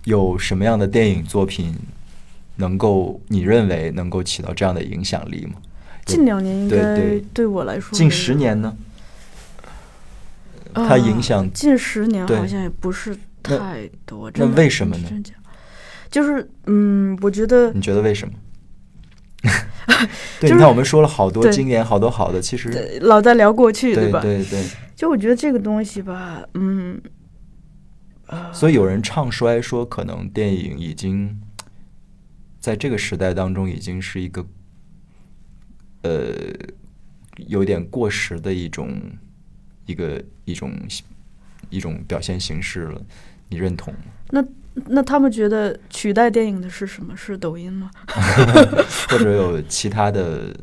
[0.04, 1.74] 有什么样的电影作品
[2.56, 5.54] 能够你认为能够起到这样的影响力吗？
[6.04, 8.76] 近两年应该对我来说近十年呢？
[10.74, 15.08] 呃它影响近十年好像也不是那太多，那为什么呢，
[16.10, 18.34] 就是嗯，我觉得你觉得为什么？
[20.40, 24.20] 对，就是你看我们说了好多经典，好多好的，其实呃老在聊过去，对吧？
[24.20, 24.64] 对对，
[24.96, 27.00] 就我觉得这个东西吧，嗯，
[28.26, 31.40] 呃，所以有人唱衰说，可能电影已经
[32.58, 34.44] 在这个时代当中已经是一个
[36.02, 36.34] 呃
[37.46, 38.90] 有点过时的一种
[39.86, 40.72] 一个一种
[41.70, 43.00] 一种表现形式了。
[43.48, 44.00] 你认同吗？
[44.30, 44.44] 那
[44.86, 47.16] 那他们觉得取代电影的是什么？
[47.16, 47.90] 是抖音吗？
[49.08, 50.54] 或者有其他的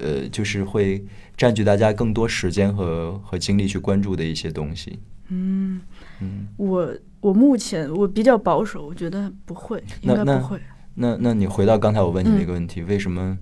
[0.00, 1.04] 呃，就是会
[1.36, 4.98] 占据大家更多时间和和精力去关注的一些东西？
[5.28, 5.80] 嗯，
[6.20, 10.60] 嗯，我我目前我比较保守，我觉得不会，应那那该不会。
[10.94, 13.38] 那那你回到刚才我问你那嗯个问题，为什么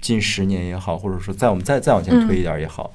[0.00, 2.92] 近十年也好，或者说在我们再再往前推一点也好，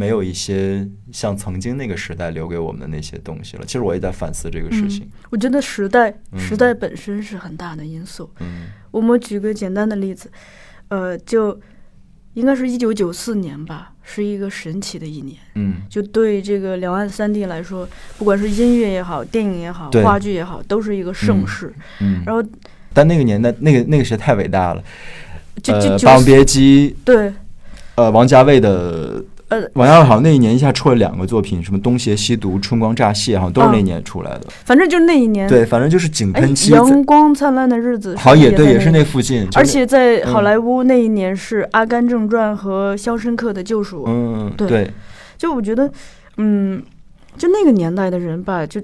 [0.00, 3.64] 没有一些像曾经那个时代留给我们的那些东西了？
[3.66, 5.06] 其实我也在反思这个事情。
[5.28, 8.30] 我觉得时代嗯时代本身是很大的因素。
[8.40, 10.30] 嗯我们举个简单的例子，
[10.88, 11.60] 呃，就
[12.32, 15.36] 应该是一九九四年吧，是一个神奇的一年。
[15.56, 17.86] 嗯就对这个两岸三地来说，
[18.16, 21.74] 不管是音乐也好，电影也好，话剧也好，都是一个盛嗯世。
[22.00, 22.22] 嗯。
[22.24, 22.42] 然后
[22.94, 24.82] 但那个年代，那个那个时代太伟大了。
[24.82, 27.32] 呃，《就就就霸王别姬》对，
[27.96, 34.46] 呃，王家卫的呃，王家卫好像那一年一下出了两个作品，什么《东邪西毒》《春光乍泄》，好像都是那嗯年出来的。
[34.64, 39.46] 反正就是那一年，对，反正就是井哎喷，期，阳光灿烂的日子，好也对，也是那那附近。
[39.56, 44.68] 而且在好嗯莱坞那一年是《阿甘正传》和《肖申克的救赎》嗯，对。
[44.68, 44.90] 对，
[45.36, 45.90] 就我觉得，
[46.36, 46.80] 嗯，
[47.36, 48.80] 就那个年代的人吧，就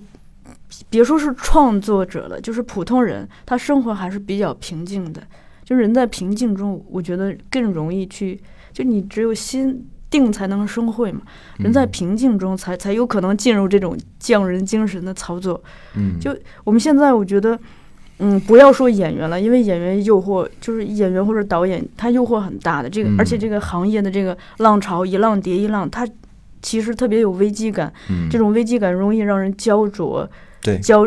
[0.90, 5.22] 别说是创作者了，就是普通人，他生活还是比较平静的。
[5.64, 8.40] 就人在平静中，我觉得更容易去，
[8.72, 9.86] 就你只有心
[10.18, 11.20] 定才能生慧嘛。
[11.58, 15.62] 人在嗯平静中才才有可能进入这种匠人精神的操作。
[15.94, 17.58] 嗯，就我们现在我觉得，
[18.18, 22.88] 嗯，不要说演员了，因为演员诱惑就是演员或者导演，他诱惑很大的。
[22.88, 26.06] 这个、而且嗯这个行业的这个浪潮一浪叠一浪，他
[26.62, 27.92] 其实特别有危机感。
[28.10, 30.28] 嗯这种危机感容易让人焦灼、
[30.62, 31.06] 对焦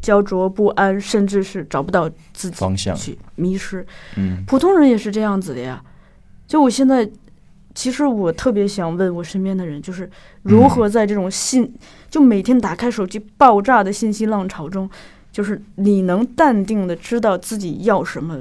[0.00, 3.84] 焦灼不安，甚至是找不到自己方向，去迷失。
[4.16, 5.82] 嗯普通人也是这样子的呀。
[6.46, 7.08] 就我现在，
[7.74, 10.08] 其实我特别想问我身边的人，就是
[10.42, 11.74] 如嗯何在这种信，
[12.08, 14.88] 就每天打开手机爆炸的信息浪潮中，
[15.32, 18.38] 就是你能淡定的知道自己要什么，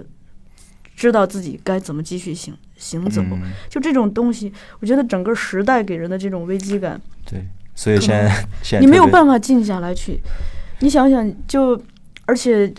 [0.96, 3.22] 知道自己该怎么继续行行走。
[3.24, 7.44] 嗯就这种东西，我觉得整个时代给人的这种危机感，对，
[7.74, 8.30] 所以现在
[8.62, 10.20] 现在你没有办法静下来去。
[10.82, 11.82] 你想想，就
[12.26, 12.72] 而且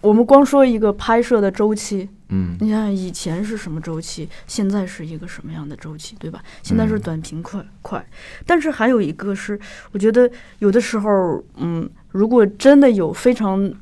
[0.00, 6.42] 我们光说一个拍摄的周期，嗯你想想以前是什么周期，现在是一个什么样的周期，对吧？
[6.62, 8.04] 现在是嗯短平快快，
[8.44, 9.58] 但是还有一个是，
[9.92, 13.72] 我觉得有的时候，嗯，如果真的有非常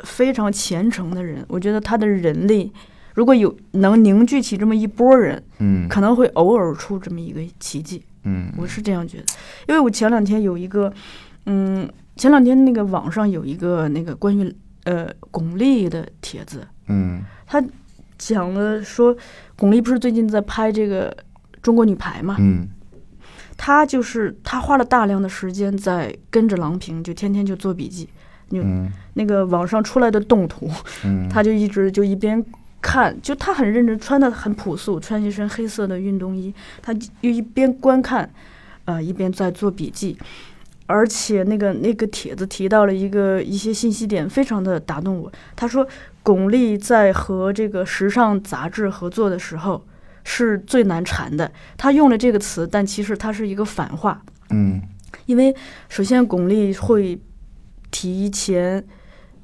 [0.00, 2.72] 非常虔诚的人，我觉得他的人力。
[3.14, 8.02] 如果有能凝聚起这么一波人，嗯可能会偶尔出这么一个奇迹。
[8.22, 9.24] 嗯我是这样觉得，
[9.66, 10.92] 因为我前两天有一个，
[11.46, 17.24] 嗯，前两天那个网上有一个那个关于呃巩俐的帖子，嗯
[18.18, 19.16] 讲了说
[19.56, 21.16] 巩俐不是最近在拍这个
[21.62, 22.68] 中国女排嘛，嗯。
[23.56, 28.08] 她就是他花了大量的时间在跟着郎平，就天天就做笔记，
[28.50, 28.90] 嗯。
[29.14, 30.70] 那个网上出来的动图，
[31.04, 32.44] 嗯， 她就一直就一边。
[32.80, 38.30] 看，就他很认真，穿的很朴素，穿一身黑色的运动衣，他就一边观看，
[38.84, 40.16] 呃一边在做笔记，
[40.88, 45.30] 而且那个那个帖子提到了一个一些信息点，非常的打动我。
[45.54, 45.86] 他说，
[46.22, 49.86] 巩俐在和这个时尚杂志合作的时候
[50.24, 51.52] 是最难缠的。
[51.76, 54.22] 他用了这个词，但其实它是一个反话。
[54.50, 54.80] 嗯
[55.26, 55.54] 因为
[55.90, 57.20] 首先巩俐会
[57.90, 58.82] 提前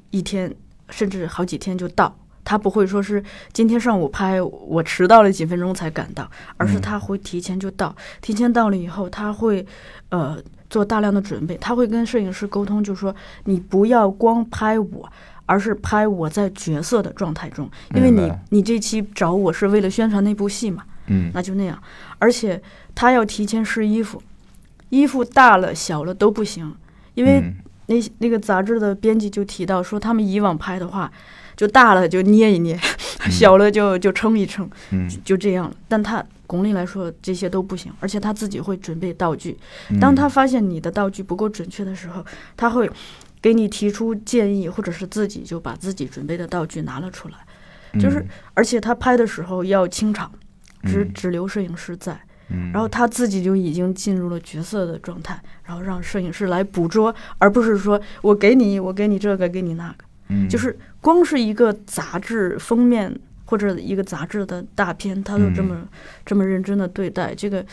[0.09, 0.51] 一天
[0.89, 3.23] 甚至好几天就到，他不会说是
[3.53, 9.65] 今天上午拍我迟到了几分钟才赶到，而是他会提前就到，提前到了以后，他会
[10.09, 10.37] 呃
[10.69, 15.09] 做大量的准备，他会跟摄影师沟通，就说你不要光拍我。
[15.47, 21.79] 而是拍我在角色的状态中，因为你你这期找我是为了宣传那部戏嘛，嗯那就那样。
[22.17, 22.59] 而且
[22.95, 24.19] 他要提前试衣服，
[24.89, 26.75] 衣服大了小了都不行，
[27.13, 27.53] 因为嗯
[27.85, 31.11] 那那个杂志的编辑就提到说，他们以往拍的话，
[31.55, 32.75] 就大了就捏一捏，
[33.29, 35.75] 小了就就称一撑，嗯就这样了。
[35.87, 39.57] 但他巩俐来说这些都不行，而且他自己会准备道具。
[39.89, 42.25] 嗯当他发现你的道具不够准确的时候，
[42.55, 42.89] 他会
[43.41, 47.35] 给你提出建议，或者是自己就把自己准备的道具拿了出来。
[47.99, 50.31] 就是嗯而且他拍的时候要清场，
[50.83, 52.19] 只嗯只留摄影师在。
[52.49, 65.87] 嗯然后他自己就已经进入了角色的状态，然后让摄影师来捕捉，而不是说我给你，我给你这个，给你那个，嗯就是光是一个杂志封面或者一个杂志的大片，他都这么、嗯
[66.25, 67.63] 这么认真的对待，这个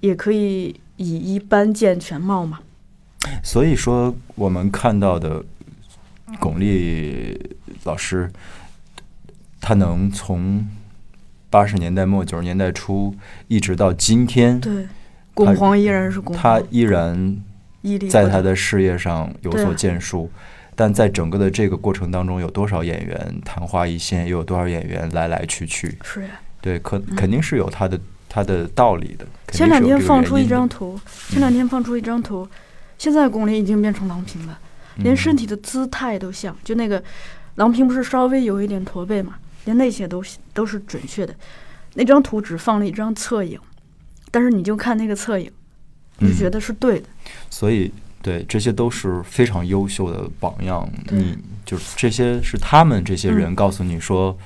[0.00, 2.58] 也可以以一般见全貌嘛。
[3.42, 5.44] 所以说，我们看到的
[6.38, 7.38] 巩俐
[7.84, 8.30] 老师，
[9.60, 10.66] 他能从
[11.50, 13.14] 八十年代末九十年代初
[13.48, 14.86] 一直到今天，对，
[15.34, 17.36] 巩皇依然是巩皇，他依然
[18.10, 20.30] 在他的事业上有所建树。
[20.76, 25.96] 但在整个的这个过程当中，有多少演员昙花一现，又有多少演员来来去去？
[26.02, 26.30] 是呀。
[26.60, 29.26] 对，可肯定是有他的他的道理的。
[29.52, 30.98] 前两天放出一张图，
[31.28, 32.48] 前两天放出一张图，
[32.96, 34.58] 现在巩俐已经变成郎平了。
[34.96, 37.02] 连身体的姿态都像，就那个
[37.56, 40.22] 郎平不是稍微有一点驼背嘛，连那些都
[40.52, 41.34] 都是准确的。
[41.94, 43.58] 那张图只放了一张侧影，
[44.30, 45.50] 但是你就看那个侧影，
[46.18, 47.06] 你就嗯觉得是对的。
[47.50, 47.92] 所以
[48.24, 50.88] 对这些都是非常优秀的榜样。
[51.10, 54.36] 你就是这些是他们这些人嗯告诉你说，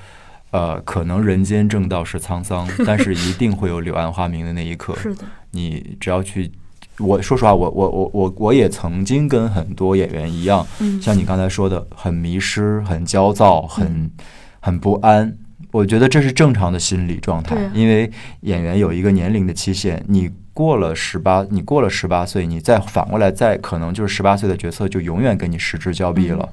[0.51, 4.97] 呃，可能人间正道是沧桑， 但是一定会有柳暗花明的那一刻。
[4.97, 6.51] 是的，你只要去。
[6.99, 14.11] 我说实话，我我我我我也曾经跟很多演员一样，嗯，像你刚才说的，很迷失、很焦躁、很嗯
[14.59, 15.33] 很不安。
[15.71, 18.11] 我觉得这是正常的心理状态啊，因为
[18.41, 20.29] 演员有一个年龄的期限，你
[20.59, 26.49] 过了十八，你过了十八岁，你再反过来再可能就是十八岁的角色就永远跟你失之交臂了。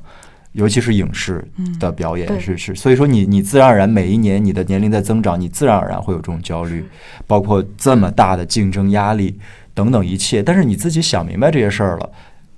[0.51, 6.86] 尤其是影视嗯的表演对是是，所以说你你自然而然每一年你的年龄在增长，你自然而然会有这种焦虑，
[7.26, 9.39] 包括这么大的竞争压力
[9.74, 10.43] 等等一切。
[10.43, 12.10] 但是你自己想明白这些事儿了，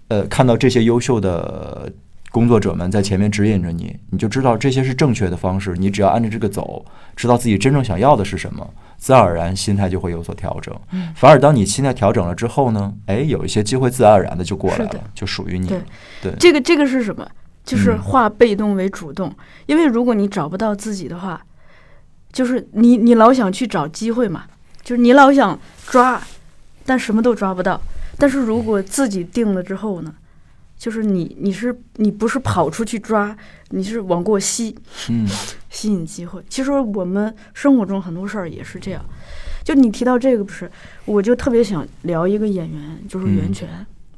[0.10, 1.90] 呃，看到这些优秀的
[2.30, 5.76] 工作者们在前面指引着你，你就知道这些是正确的方式。
[5.78, 6.84] 你只要按照这个走，
[7.16, 10.76] 知道自己真正想要的是什么，自然而然心态就会有所调整。
[10.92, 15.82] 嗯反而当你心态调整了之后呢，哎，有一些机会自然而然的就过来了，就属于你对。
[16.22, 17.28] 对，这个这个是什么？
[17.64, 19.34] 就是嗯化被动为主动，
[19.66, 21.42] 因为如果你找不到自己的话，
[22.32, 24.46] 就是你你老想去找机会嘛，
[24.84, 26.22] 就是你老想抓，
[26.86, 27.80] 但什么都抓不到。
[28.18, 30.14] 但是如果自己定了之后呢，
[30.78, 33.36] 就是你你是你不是跑出去抓，
[33.70, 34.76] 你是往过吸，
[35.10, 35.28] 嗯
[35.70, 36.42] 吸引机会。
[36.48, 39.04] 其实我们生活中很多事儿也是这样。
[39.64, 40.72] 就你提到这个不是，
[41.06, 43.70] 我就特别想聊一个演员，就是袁嗯泉。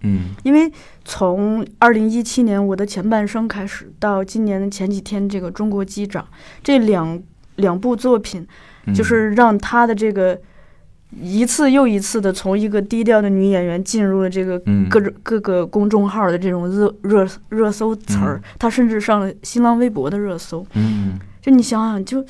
[0.02, 0.72] 嗯因为
[1.04, 6.24] 从二零一七年我的前半生开始，到今年的前几天这个《中国机长》
[6.64, 7.22] 这两
[7.56, 8.48] 两部作品，
[8.86, 10.40] 嗯，就是让他的这个
[11.12, 20.66] 一次又一次的从一个低调的女演员进入了这个嗯各种各个公众号的这种热热热搜词儿，她甚至上了新浪微博的热搜。
[20.74, 22.24] 嗯就你想想，就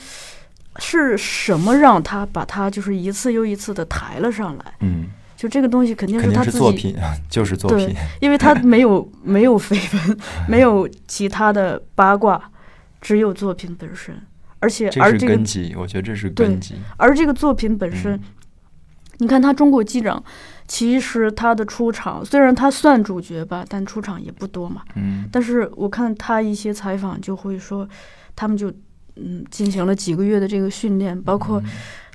[0.80, 4.73] 是什么让她把她就是一次又一次的抬了上来？
[4.80, 6.95] 嗯，就这个东西肯定是她自己作品，
[7.30, 7.95] 就是作对品。
[8.21, 9.77] 因为她没有 没有绯
[10.07, 10.17] 闻，
[10.47, 12.41] 没有其他的八卦，
[13.01, 14.15] 只有作品本身。
[14.61, 16.75] 而且而这个根基，我觉得这是对根基。
[16.97, 18.19] 而这个作品本身，嗯
[19.20, 20.17] 你看他《中国机长》，
[20.67, 24.82] 其实他的出场虽然他算主角吧，但出场也不多嘛。
[24.95, 27.88] 嗯但是我看他一些采访就会说，
[28.36, 28.72] 他们就
[29.15, 31.61] 嗯进行了几个月的这个训练，包括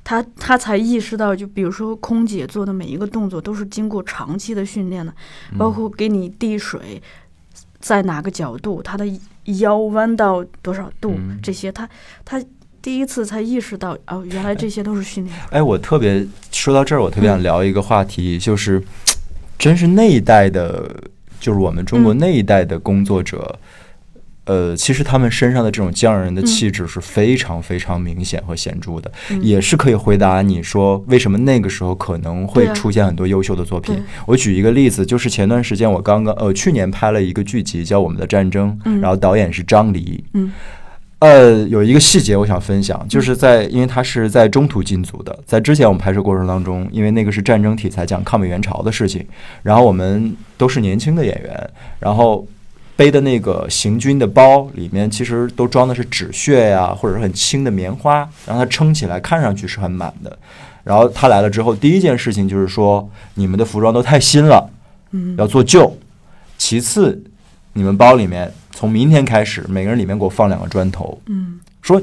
[0.03, 5.13] 他他才意识到，就比如说空姐做的每一个动作都是经过长期的训练的，
[5.51, 7.01] 嗯包括给你递水，
[7.79, 9.05] 在哪个角度，他的
[9.59, 11.87] 腰弯到多少度，嗯这些他
[12.23, 12.41] 他
[12.85, 15.35] 第一次才意识到，哦，原来这些都是训练。
[15.49, 18.79] 哎，我特别说到这儿，我特别想聊一个话题，就是
[19.57, 20.87] 真是那一代的，
[21.39, 22.17] 就是我们中国嗯。
[22.19, 23.57] 那一代的工作者。
[24.43, 29.41] 呃，其实他们身上的这种匠人的气质是非常非常明显和显著的，嗯。
[29.41, 33.95] 也是可以回答你说为什么那个时候可能会出现很多优秀的作品。
[33.95, 34.03] 对。
[34.27, 39.01] 我举一个例子，就是前段时间我刚刚呃去年拍了一个剧集叫《我们的战争》，嗯。
[39.01, 40.53] 然后导演是张黎，嗯
[41.25, 49.25] 呃，有一个细节我想分享，就是在因为他是在中途进组的，在之前我们拍摄过程当中，因为那个是战争题材，讲抗美援朝的事情，
[49.63, 51.69] 然后我们都是年轻的演员，
[51.99, 52.45] 然后
[52.95, 60.37] 背的那个行军的包里面其实都装的是纸屑呀，或者是很轻的棉花，让它撑起来，看上去是很满的。
[60.83, 64.69] 然后他来了之后，第一件事情就是说，你们的服装都太新了，
[65.09, 65.97] 嗯要做旧。
[66.59, 67.23] 其次，
[67.73, 71.19] 你们包里面从明天开始，每个人里面给我放两个砖头。
[71.25, 72.01] 嗯说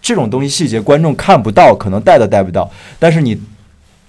[0.00, 3.40] 这种东西细节观众看不到，可能带都带不到，但是你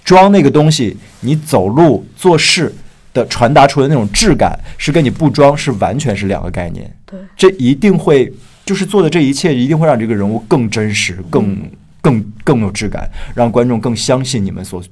[0.04, 2.74] 装那个东西，你走路做事
[3.14, 6.94] 的传达出来的那种质感，是跟你不装是完全是两个概念。
[7.06, 8.32] 对，这一定会
[8.66, 11.58] 就是做的这一切，一定会让这个人物更真实、更
[12.02, 14.84] 更更有质感，让观众更相信你们所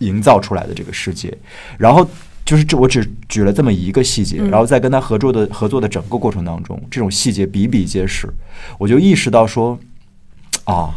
[0.00, 1.32] 营造出来的这个世界。
[1.78, 2.06] 然后
[2.52, 8.28] 就是这，我只举了这么一个细节，嗯然后在跟他合作的合作的整个过程当中，这种细节比比皆是，
[8.78, 9.78] 我就意识到说，
[10.64, 10.90] 啊，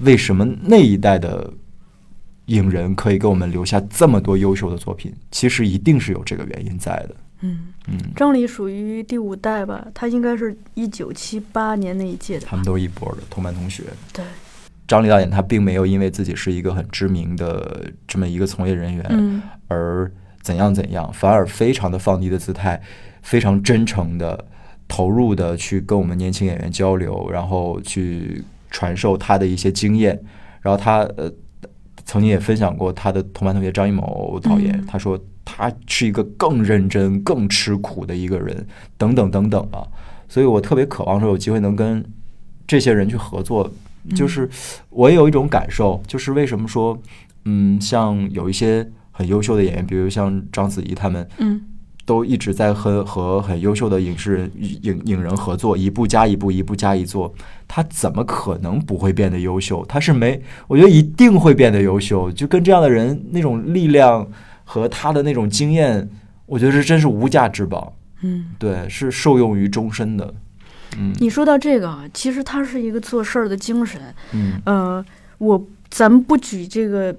[0.00, 1.50] 为什么那一代的
[2.44, 5.10] 影人可以给我们留下这么多优秀的作品？
[5.30, 7.16] 其实一定是有这个原因在的。
[7.40, 12.44] 嗯，嗯，张黎属于第五代吧，他应该是一九七八年那一届的。
[12.44, 13.84] 他们都是一波的同班同学。
[14.12, 14.22] 对，
[14.86, 20.12] 张黎导演他并没有因为自己是一个很知名的这么一个从业人员，嗯而
[20.42, 22.80] 怎样怎样，反而非常的放低的姿态，
[23.22, 24.44] 非常真诚的、
[24.86, 30.20] 投入的去跟我们年轻演员交流，然后去传授他的一些经验。
[30.60, 31.32] 然后他呃
[32.04, 38.66] 曾经也分享过他的同班同学张艺谋导演，嗯他说他是一个更认真、更吃苦的一个人，
[38.98, 39.86] 等等等等啊。
[40.28, 42.04] 所以我特别渴望说有机会能跟
[42.66, 43.70] 这些人去合作。
[44.16, 44.50] 就是
[44.90, 47.00] 我也有一种感受，就是为什么说，
[47.44, 51.60] 嗯，像有一些很优秀的演员，比如像章子怡他们，嗯
[52.04, 54.50] 都一直在和和很优秀的影视人
[54.82, 57.32] 影影人合作，一步加一步，一步加一做，
[57.68, 59.86] 他怎么可能不会变得优秀？
[59.86, 62.32] 他是没，我觉得一定会变得优秀。
[62.32, 64.26] 就跟这样的人那种力量
[64.64, 66.10] 和他的那种经验，
[66.46, 67.94] 我觉得是真是无价之宝。
[68.22, 68.46] 嗯。
[68.58, 70.34] 对，是受用于终身的。
[70.98, 74.00] 嗯你说到这个啊，其实他是一个做事儿的精神。
[74.32, 75.04] 嗯呃，
[75.38, 77.14] 我咱们不举这个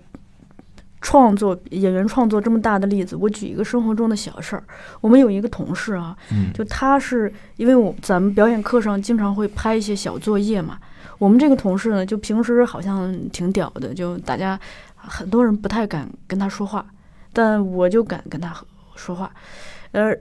[1.03, 4.63] 创作演员创作这么大的例子，我举一个生活中的小事儿。
[5.01, 10.79] 我们有一个同事啊，嗯就他是因为我咱们表演课上经常会拍一些小作业嘛。
[11.19, 14.57] 我们这个同事呢，就平时好像挺屌的，就大家
[14.95, 16.85] 很多人不太敢跟他说话，
[17.33, 18.55] 但我就敢跟他
[18.95, 19.29] 说话。
[19.91, 20.15] 呃，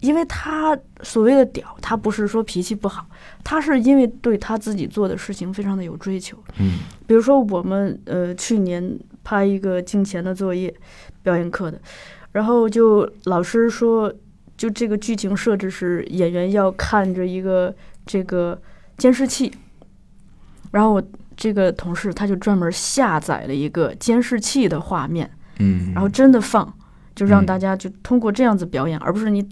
[0.00, 3.04] 因为他所谓的屌，他不是说脾气不好，
[3.42, 6.38] 他是因为对他自己做的事情非常的有追求。
[6.60, 6.78] 嗯
[7.08, 8.98] 比如说我们呃去年
[9.28, 10.74] 拍一个镜前的作业，
[11.22, 11.78] 表演课的，
[12.32, 14.10] 然后就老师说，
[14.56, 17.74] 就这个剧情设置是演员要看着一个
[18.06, 18.58] 这个
[18.96, 19.52] 监视器，
[20.70, 21.02] 然后我
[21.36, 26.72] 这个同事他就专门下载了一个监视器的画面，嗯，然后真的放，
[27.14, 27.46] 就让嗯。
[27.46, 29.46] 大家就通过这样子表演，而不是你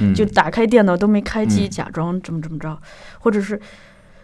[0.00, 0.14] 嗯。
[0.14, 1.70] 就打开电脑都没开机，嗯。
[1.70, 2.78] 假装怎么怎么着，
[3.20, 3.58] 或者是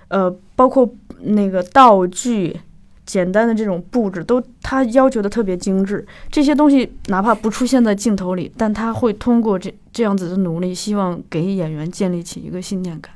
[0.08, 2.60] 呃，包括那个道具。
[3.08, 13.10] 简单的这种布置都他要求的特别精致，这些东西哪怕不出现在镜头里，但他会通过这这样子的努力，希望给演员建立起一个信念感。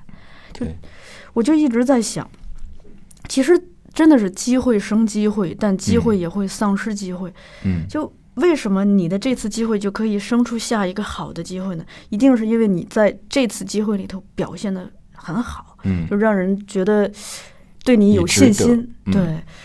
[0.54, 0.64] 就
[1.34, 2.26] 我就一直在想，
[3.28, 3.52] 其实
[3.92, 7.30] 真的是机会生机会，但机会嗯也会丧失机会。
[7.64, 11.84] 嗯就为什么你的这次机会就可以生出下一个好的机会呢？
[12.08, 17.10] 一定是因为你在这次机会里头表现的很好，嗯就让人觉得
[17.84, 19.22] 对你有信心，嗯对，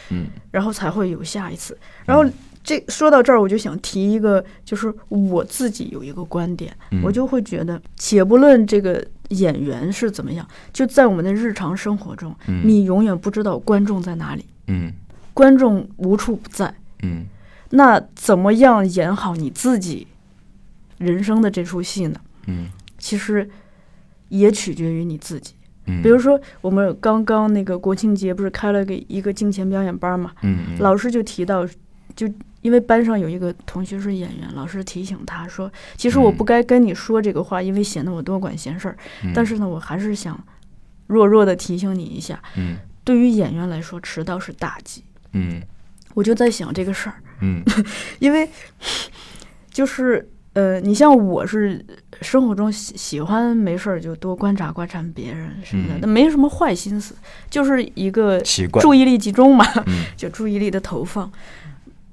[0.09, 1.77] 嗯然后才会有下一次。
[2.05, 2.25] 然后
[2.63, 14.91] 这说到这儿，我就想提一个，就是我自己有一个观点，嗯我就会觉得，且不论这个演员是怎么样，就在我们的日常生活中，嗯你永远不知道观众在哪里，嗯
[15.33, 16.73] 观众无处不在。
[17.03, 17.25] 嗯
[17.69, 20.07] 那怎么样演好你自己
[20.97, 22.19] 人生的这出戏呢？
[22.47, 23.47] 嗯其实
[24.29, 25.53] 也取决于你自己。
[25.87, 30.79] 嗯，比如说，我们刚刚那个国庆节不是开了个一个镜前表演班嘛，嗯嗯。
[30.79, 31.67] 老师就提到，
[32.15, 32.29] 就
[32.61, 38.97] 因为班上有一个同学是演员，老师提醒他说，其实我不嗯该跟你说这个话，因为显得我多管闲事儿。
[39.23, 39.31] 嗯。
[39.33, 40.37] 但是呢，我还是想
[41.07, 42.77] 弱弱的提醒你一下，嗯。
[43.03, 45.03] 对于演员来说，迟到是大忌。
[45.31, 45.61] 嗯。
[46.13, 47.63] 我就在想这个事儿，嗯。
[48.19, 48.49] 因为
[49.71, 50.27] 就是
[50.57, 51.85] 呃，你像我是
[52.23, 57.13] 生活中喜喜欢没事儿就多观察观察别人什么的，嗯那、没什么坏心思，
[57.47, 61.31] 就是一个习惯注意力集中嘛，嗯 就注意力的投放。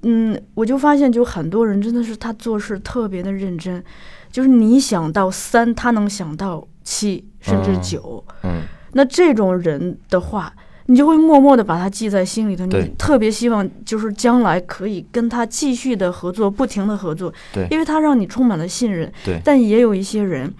[0.03, 3.83] 嗯，我就发现，就很多人真的是他做事特别的认真，
[4.31, 8.25] 就是你想到三，他能想到七甚至嗯九。
[8.43, 8.61] 嗯
[8.93, 10.53] 那这种人的话，
[10.87, 17.67] 你就会默默的把他记在心里头，你特别希望就是将来可以跟他继续的合作，不停的合作，对。
[17.71, 19.11] 因为他让你充满了信任。
[19.25, 19.41] 对。
[19.45, 20.53] 但也有一些人，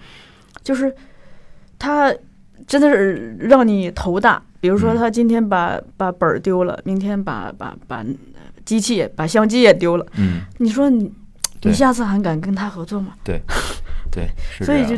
[0.63, 0.93] 就是
[1.77, 2.13] 他
[2.65, 4.97] 真的是让你头大，比如说嗯。
[4.97, 11.11] 他今天把、把本儿丢了，明天把把把呃机器也把相机也丢了，嗯，你说你
[11.61, 13.13] 你下次还敢跟他合作吗？
[13.23, 13.41] 对。
[14.11, 14.29] 对，
[14.65, 14.95] 所以就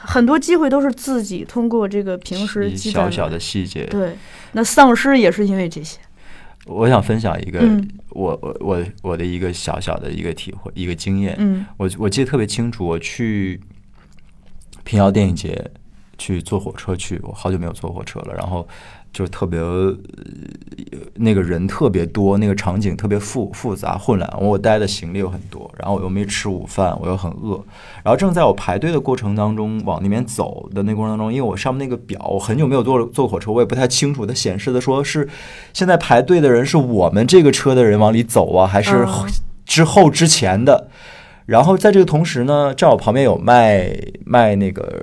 [0.00, 3.84] 很多机会都是自己通过这个平时积攒小小的细节。
[3.86, 4.16] 对，
[4.52, 5.98] 那丧失也是因为这些。
[6.66, 11.34] 我想分享一个嗯我我我我的一个小小的一个体会，一个经验。
[11.38, 13.60] 嗯我我记得特别清楚，我去
[14.84, 15.70] 平遥电影节
[16.18, 18.68] 去坐火车去，我好久没有坐火车了，然后
[19.12, 19.96] 就特别、呃
[21.20, 27.60] 那个人特别多，那个场景特别复复杂混乱，我带的行李又很多，然后我又没吃午饭，我又很饿，
[28.04, 35.28] 然后正在我排队的过程当中，往那边走的那过程当中，因为我上面那个表，我很久没有坐坐火车，我也不太清楚，它显示的说是
[35.72, 39.26] 现在排队的人是我们这个车的人往里走啊，还是哦
[39.66, 40.88] 之后之前的？
[41.46, 43.90] 然后在这个同时呢，正好旁边有卖
[44.24, 45.02] 卖那个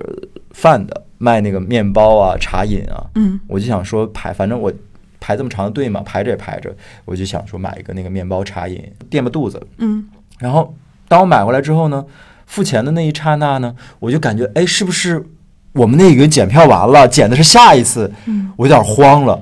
[0.51, 4.71] 饭的，卖那个面包啊、茶饮啊，嗯我就想说排，反正我
[5.19, 6.71] 排这么长的队嘛，排着也排着，
[7.05, 9.59] 我就想说买一个那个面包茶饮垫吧肚子。
[9.77, 10.07] 嗯
[10.37, 10.75] 然后
[11.07, 12.05] 当我买回来之后呢，
[12.45, 15.25] 付钱的那一刹那呢，我就感觉哎，是不是
[15.73, 18.11] 我们那个检票完了，检的是下一次？
[18.27, 19.41] 嗯我有点慌了。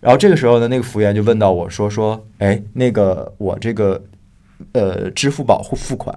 [0.00, 4.02] 然后这个时候呢，那个服务员就问到我说说，哎，那个我这个
[4.72, 6.14] 呃支付宝付付款，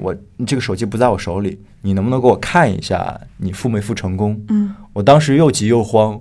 [0.00, 0.14] 我
[0.46, 4.40] 这个手机不在我手里，你能不能给我看一下你付没付成功？
[4.48, 6.20] 嗯我当时又急又慌，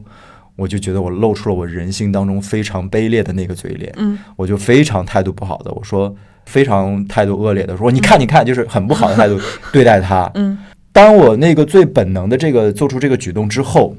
[0.56, 6.16] 我就觉得我露出了我人性当中非常卑劣的那个嘴脸，嗯我就非常态度不好的，我说
[6.46, 9.40] 非常态度恶劣的说，你看你看，就是很不好的态度
[9.72, 10.30] 对待他。
[10.36, 10.58] 嗯
[10.92, 13.96] 当我那个最本能的这个做出这个举动之后，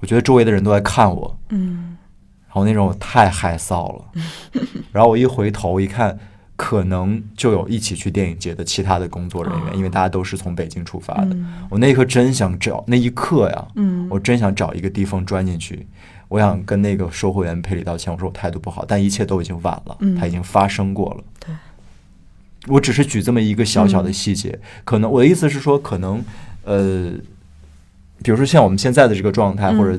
[0.00, 1.96] 我觉得周围的人都在看我，嗯
[2.46, 4.04] 然后那种太害臊了。
[4.92, 6.18] 然后我一回头一看，
[6.62, 11.34] 可能就有一起去电影节的其他的工作人员，哦因为大家都是从北京出发的。
[11.34, 11.46] 嗯。
[11.70, 14.06] 我那一刻真想找，那一刻呀，嗯。
[14.10, 15.86] 我真想找一个地缝钻进去。
[16.28, 20.14] 我想跟那个售货员赔礼道歉，我说我态度不好，但一切都已经晚了，嗯。
[20.16, 21.24] 它已经发生过了。
[21.46, 21.54] 对，
[22.68, 26.22] 我只是举这么一个小小的细节，可能我的意思是说，可能
[26.64, 27.10] 呃，
[28.22, 29.78] 比如说像我们现在的这个状态，嗯。
[29.78, 29.98] 或者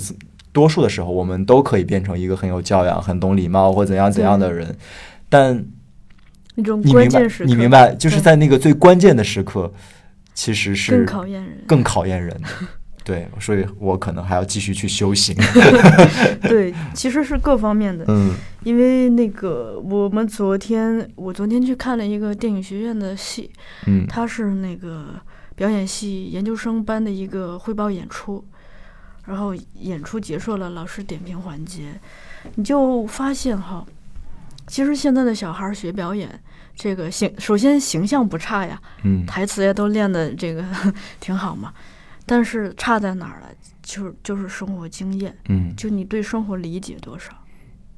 [0.51, 4.78] 多数的时候，我们都可以变成一个很有教养、很懂礼貌或怎样怎样的人，
[5.28, 5.66] 但
[6.56, 9.72] 那种关键时，刻，你明白，就是在那个最关键的时刻，
[10.34, 11.64] 其实是更考验人。
[11.68, 12.47] 更考验人的。
[13.04, 15.36] 对，所以我可能还要继续去修行。
[16.43, 18.06] 对，其实是各方面的。
[18.08, 18.34] 嗯
[18.64, 23.49] 因为那个我们昨天，我昨天去看了一个电影学院的戏，
[23.88, 25.20] 嗯它是那个
[25.56, 28.45] 表演系研究生班的一个汇报演出，
[29.26, 31.99] 然后演出结束了，老师点评环节，
[32.54, 33.84] 你就发现哈，
[34.68, 36.30] 其实现在的小孩学表演，
[36.76, 40.64] 这个形首先形象不差呀，嗯台词也都练的这个
[41.20, 41.74] 挺好嘛，
[42.26, 43.47] 但是差在哪儿了？
[43.84, 47.32] 就是就是生活经验，嗯，就你对生活理解多少。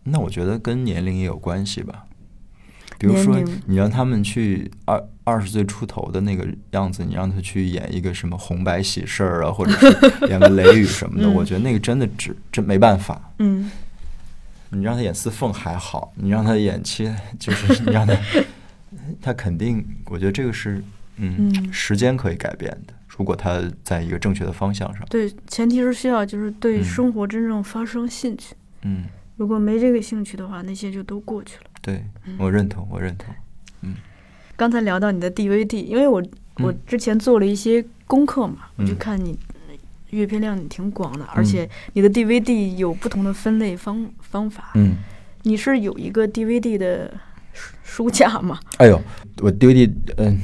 [0.04, 2.06] 那我觉得跟年龄也有关系吧。
[2.98, 3.38] 比如说，
[3.68, 13.22] 你让他们去二二十岁出头的那个样子，你让他去演一个什么红白喜事儿啊，或者是演个雷雨什么的， 嗯我觉得那个真的只真没办法。
[13.40, 13.70] 嗯
[14.74, 18.16] 你让他演四凤还好，你让他演七， 就是你让他，
[19.22, 20.84] 他肯定，我觉得这个是，
[21.18, 22.94] 嗯，嗯时间可以改变的。
[23.16, 28.56] 如果他在一个正确的方向上，对，前提是需要就是对嗯生活真正发生兴趣。
[28.82, 29.04] 嗯，
[29.38, 31.70] 如果没这个兴趣的话，那些就都过去了。
[31.82, 32.04] 对
[32.40, 33.34] 我认同，我认同。
[33.82, 33.96] 嗯
[34.56, 36.24] 刚才聊到你的 DVD，因为我
[36.58, 39.38] 我嗯之前做了一些功课嘛，我就嗯看你
[40.14, 44.72] 阅片量挺广的，而且你的 DVD 有不同的分类方方法。
[44.76, 44.96] 嗯，
[45.44, 47.12] 你是有一个 DVD 的
[47.52, 48.60] 书书架吗？
[48.78, 49.02] 哎呦，
[49.42, 50.40] 我 DVD，嗯、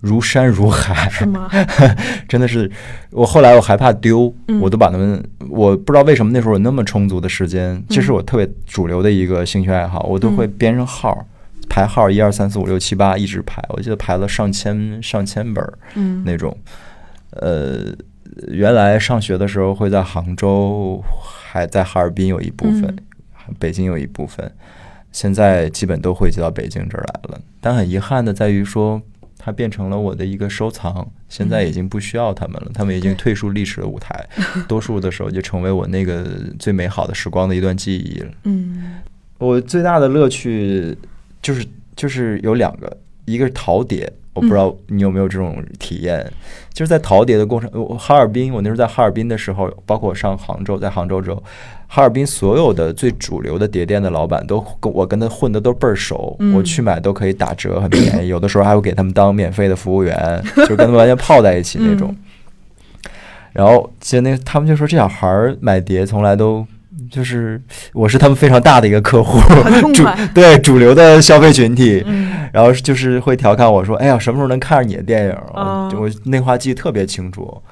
[0.00, 1.50] 如山如海，是吗？
[2.28, 2.70] 真的是，
[3.10, 4.60] 我后来我害怕丢，嗯。
[4.60, 10.52] 我都把它们，我不知道为什么那时候有那么充足的时间，这是嗯我特别主流的一个兴趣爱好，我都会嗯。
[10.58, 11.26] 编上号，
[11.68, 16.22] 排号一二三四五六七八，一直排，我记得排了上千上千本儿嗯。
[16.24, 16.56] 那种，
[17.30, 17.92] 呃，
[18.48, 21.02] 原来上学的时候会在杭州，
[21.44, 23.54] 还在哈尔滨有一部分，嗯。
[23.58, 24.50] 北京有一部分，
[25.10, 27.40] 现在基本都汇集到北京这儿来了。
[27.60, 29.02] 但很遗憾的在于说，
[29.36, 34.26] 它变成了我的一个收藏，现在已经不需要他们了，他们已经退出历史的舞台，
[34.68, 36.24] 多数的时候就成为我那个
[36.58, 38.30] 最美好的时光的一段记忆了。
[38.44, 39.00] 嗯。
[39.38, 40.96] 我最大的乐趣
[41.42, 41.66] 就是
[41.96, 46.32] 就是有两个，一个是陶碟，我不知道你有没有这种体验，
[46.72, 51.42] 就是在陶碟的过程，我哈尔滨，我那时候在哈尔滨的时候，包括我上杭州，在杭州之后，
[51.86, 62.14] 哈尔滨所有的最主流的碟店的老板都跟我跟他混的都倍儿熟，嗯我去买都可以打折，很便宜，有的时候还会给他们当免费的服务员， 就是跟他们完全泡在一起那种。
[63.52, 66.66] 然后其实那他们就说这小孩儿买碟从来都
[67.10, 67.60] 就是
[67.92, 69.38] 我是他们非常大的一个客户，
[69.92, 72.02] 主对主流的消费群体。
[72.06, 77.62] 嗯然后就是会调侃我说：“哎呀，什么时候能看上你的电影？”哦我我那话记得特别清楚。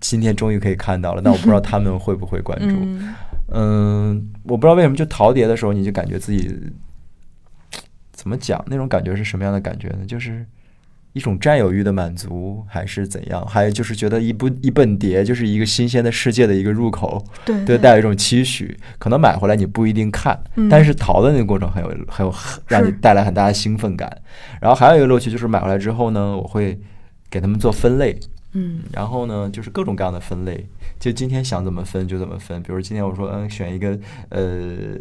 [0.00, 2.66] 今天终于可以看到了，但我不知道他们会不会关注。
[2.68, 3.14] 嗯
[3.52, 6.50] 嗯，我不知道为什么就陶碟的时候，你就感觉自己
[8.12, 10.06] 怎么讲那种感觉是什么样的感觉呢？
[10.06, 10.46] 就是
[11.16, 13.42] 一种占有欲的满足，还是怎样？
[13.46, 18.76] 还有就是觉得一不一本碟就是一个新鲜的世界的一个入口，对对，带有一种期许。
[18.98, 22.34] 可能买回来你不一定看，嗯但是淘的那个过程很有很有
[22.68, 24.14] 让你带来很大的兴奋感。
[24.60, 26.78] 然后还有一个乐趣就是买回来之后呢，我会
[27.30, 28.14] 给他们做分类。
[28.58, 30.66] 嗯然后呢，就是各种各样的分类，
[30.98, 32.62] 就今天想怎么分就怎么分。
[32.62, 33.98] 比如今天我说，嗯，选一个，
[34.30, 34.96] 呃，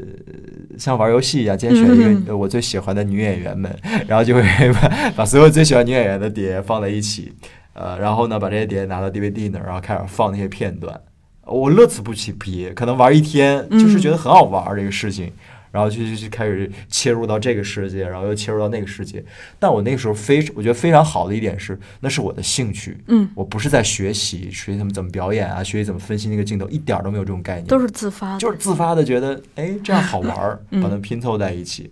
[0.77, 3.73] 像玩游戏一样，今天选一嗯个呃我最喜欢的女演员们，
[4.07, 4.41] 然后就会
[4.73, 7.31] 把把所有最喜欢女演员的碟放在一起，
[7.73, 10.99] 呃，然后呢，把这些碟拿到 DVD 那儿，然后开始放那些片段。
[11.45, 15.31] 我乐此不疲，可能玩一天，就是觉得很好玩儿这个事情。
[15.76, 19.21] 然后就就就开始切入到这个世界，然后又切入到那个世界。
[19.59, 30.82] 但我那个时候非我觉得非常好的一点是，那是我的兴趣，嗯，我不是在学习学习他们怎么表演啊，学习怎么分析那个镜头，一点儿都没有这种概念，都是自发的，就是自发的觉得，哎，这样好玩儿，嗯。
[30.82, 31.91] 把它们拼凑在一起，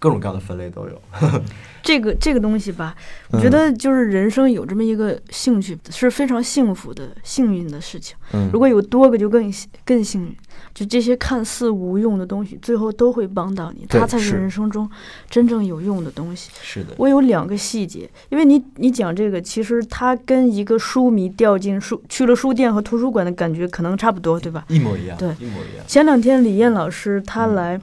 [0.00, 1.00] 各种各样的分类都有。
[1.82, 2.94] 这个这个东西吧，
[3.30, 8.16] 我嗯觉得就是人生有这么一个兴趣是非常幸福的、幸运的事情。
[8.32, 10.36] 嗯，如果有多个，就更幸更幸运。
[10.74, 14.88] 就这些看似无用的东西，最后都会帮到你，它才是是人生中
[15.28, 16.50] 真正有用的东西。
[16.62, 24.64] 是的，我有两个细节，因为你你讲这个，其实它跟一个书迷掉进书去了书店和图书馆的感觉可能差不多，对吧？
[24.68, 25.84] 一模一样，对一模一样。
[25.86, 27.82] 前两天李艳老师他嗯来，嗯，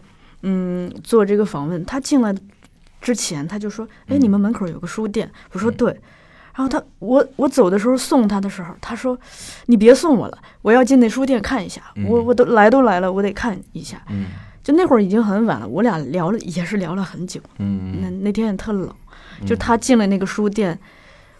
[1.04, 2.34] 做这个访问，他进来
[3.02, 6.02] 之前他就说：“哎，嗯你们门口有个书店。”我说：“嗯对。”
[6.58, 9.18] 然后他我我走的时候送他的时候，他说
[9.68, 11.82] ：“你别送我了，我要进那书店看一下。
[12.08, 14.02] 我嗯我都来都来了，我得看一下。
[14.10, 14.26] 嗯”
[14.64, 17.39] 就那会儿已经很晚了，我俩聊了也是聊了很久。
[17.60, 18.91] 嗯，那那天也特冷，
[19.45, 20.78] 就嗯他进了那个书店，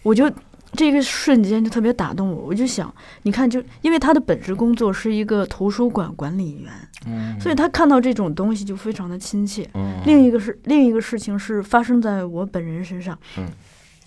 [0.04, 0.32] 我就
[0.74, 2.46] 这个瞬间就特别打动我。
[2.46, 2.94] 我就想，
[3.24, 6.72] 你看，就因为他的本职工作是一个图书馆管理员，
[7.06, 9.70] 嗯所以他看到这种东西就非常的亲切。
[9.74, 13.48] 嗯另一个是另一个事情是发生在我本人身上，嗯，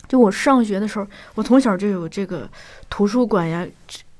[0.07, 2.49] 就我上学的时候，我从小就有这个
[2.89, 3.67] 图书馆呀、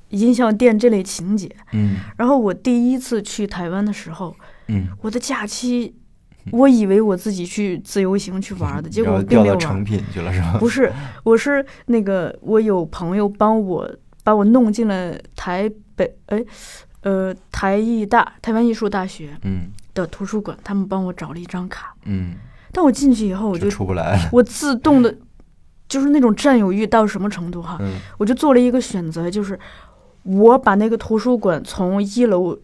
[0.09, 1.55] 音像店这类情节。
[1.73, 4.35] 嗯然后我第一次去台湾的时候，
[4.69, 5.95] 嗯，我的假期，
[6.53, 9.85] 我以为我自己去自由行去玩的，结果并没有掉到成。
[9.85, 10.57] 品去了是吧？
[10.59, 10.93] 不是，
[11.25, 13.91] 我是那个我有朋友帮我
[14.25, 16.45] 把我弄进了台北，哎，
[17.03, 21.95] 呃，台艺大台湾艺术大学嗯的图书馆，他们帮我找了一张卡。
[22.05, 22.35] 嗯，
[22.73, 24.29] 但我进去以后，我就就出不来了。
[24.33, 25.15] 我自动的，
[25.89, 27.79] 就是那种占有欲到什么程度哈？
[27.81, 29.59] 嗯我就做了一个选择，就是
[30.23, 32.57] 我把那个图书馆从一楼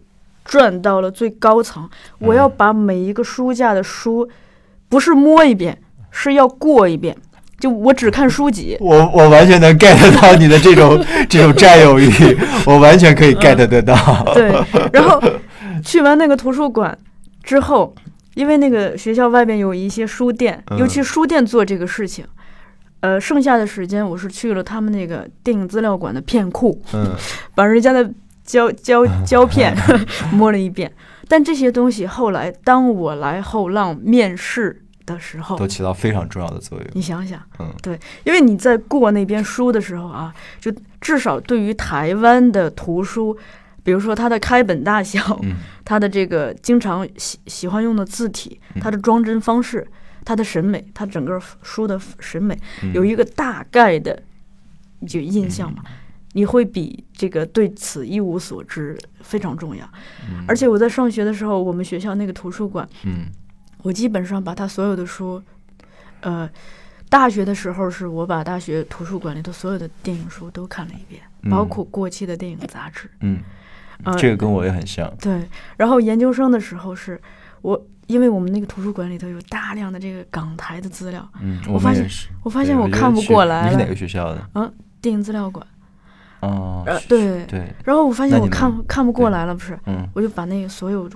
[0.47, 1.88] 转到了最高层，
[2.18, 4.28] 我要嗯把每一个书架的书，
[4.88, 5.76] 不是摸一遍，
[6.11, 7.14] 是要过一遍。
[7.59, 12.11] 就我只看书籍，我我完全能 get 到你的这种 这种占有欲，
[12.66, 13.94] 我完全可以 get 得到。
[14.34, 14.53] 对。
[14.92, 15.18] 然后
[15.82, 16.97] 去完那个图书馆
[17.42, 17.94] 之后，
[18.34, 22.26] 因为那个学校外边有一些书店，嗯尤其书店做这个事情。
[23.01, 27.14] 呃，剩下的时间我是去了他们那个电影资料馆的片库，嗯
[27.55, 28.11] 把人家的
[28.47, 29.76] 胶胶胶片
[30.32, 30.90] 摸了一遍。
[31.28, 36.86] 但这些东西后来，当我来后浪面试的时候都，起到非常重要的作用。
[36.92, 43.36] 你想想，嗯对，因为你在过那边书的时候啊，就至少对于台湾的图书，
[43.82, 49.84] 比如说它的开本大小，嗯它的这个经常喜喜欢用的字体，它的装帧方式，
[50.24, 54.22] 它的审美，它整个书的审美，嗯有一个大概的
[55.09, 55.82] 就印象嘛。
[56.37, 59.89] 你会比这个对此一无所知非常重要。
[60.28, 63.24] 嗯而且我在上学的时候，我们学校那个图书馆，嗯
[63.82, 65.43] 我基本上把他所有的书，
[66.20, 66.49] 呃，
[67.09, 73.11] 大学的时候，是我把大学图书馆里头所有的电影书都看了一遍，包括过期的电影杂志。
[73.20, 73.41] 嗯，
[74.05, 75.11] 嗯，这个跟我也很像。
[75.18, 75.43] 对。
[75.78, 77.18] 然后研究生的时候，是
[77.62, 82.07] 我因为我们那个图书馆里头有大量的这个港台的资料，嗯，我发现。
[82.43, 84.51] 我发现我看不过来了你是哪个学校的？
[84.55, 84.70] 嗯，
[85.01, 85.66] 电影资料馆。
[86.47, 87.44] 哦，呃，对。
[87.47, 91.09] 对，然后我发现我看看不过来了，不是，嗯我就把那个所有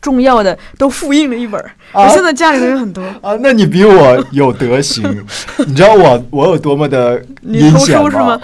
[0.00, 1.70] 重要的都复印了一本儿。
[1.92, 3.02] 啊我现在家里头有很多。
[3.20, 5.02] 啊，那你比我有德行，
[5.66, 8.40] 你知道我我有多么的阴险吗？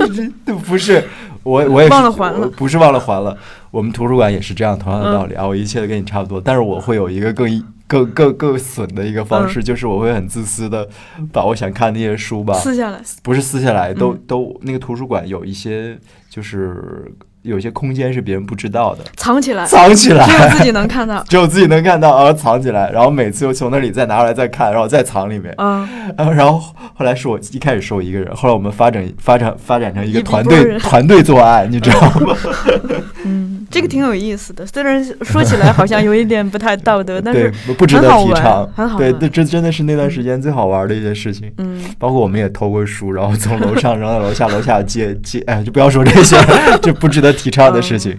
[0.66, 1.04] 不是，
[1.42, 3.36] 我我也是忘了还了不是忘了还了。
[3.70, 7.48] 我们图书馆也是这样同样的道理啊，我一切都跟你差不多，但是我会有一个更
[7.86, 10.88] 更更更损的一个方式，就是我会很自私的
[11.32, 15.98] 把我想看那些书吧，撕下来，不是撕下来，都嗯都那个图书馆有一些
[16.30, 17.12] 就是
[17.42, 21.22] 有些空间是别人不知道的，藏起来，藏起来，只有自己能看到。
[21.28, 25.54] 只有自己能看到，然后藏起来，然后每次又从那里再拿出来再看，然后再藏里面。
[25.58, 26.58] 嗯，然后，然后
[26.94, 32.34] 后来是我一开始是我一个人，后来我们发展发展发展成一个团队团队作案，你知道吗？
[33.26, 38.64] 嗯，这个挺有意思的，虽然说起来好像有一点不太道德， 但对是，不值得提倡。
[38.66, 41.52] 对，很好玩这这真的是那段时间最好玩的一件事情。
[41.58, 46.36] 嗯，包括我们也偷过书，然后从楼上扔到楼下，楼下借借，哎，就不要说这些，
[46.82, 48.18] 就不值得提倡的事情。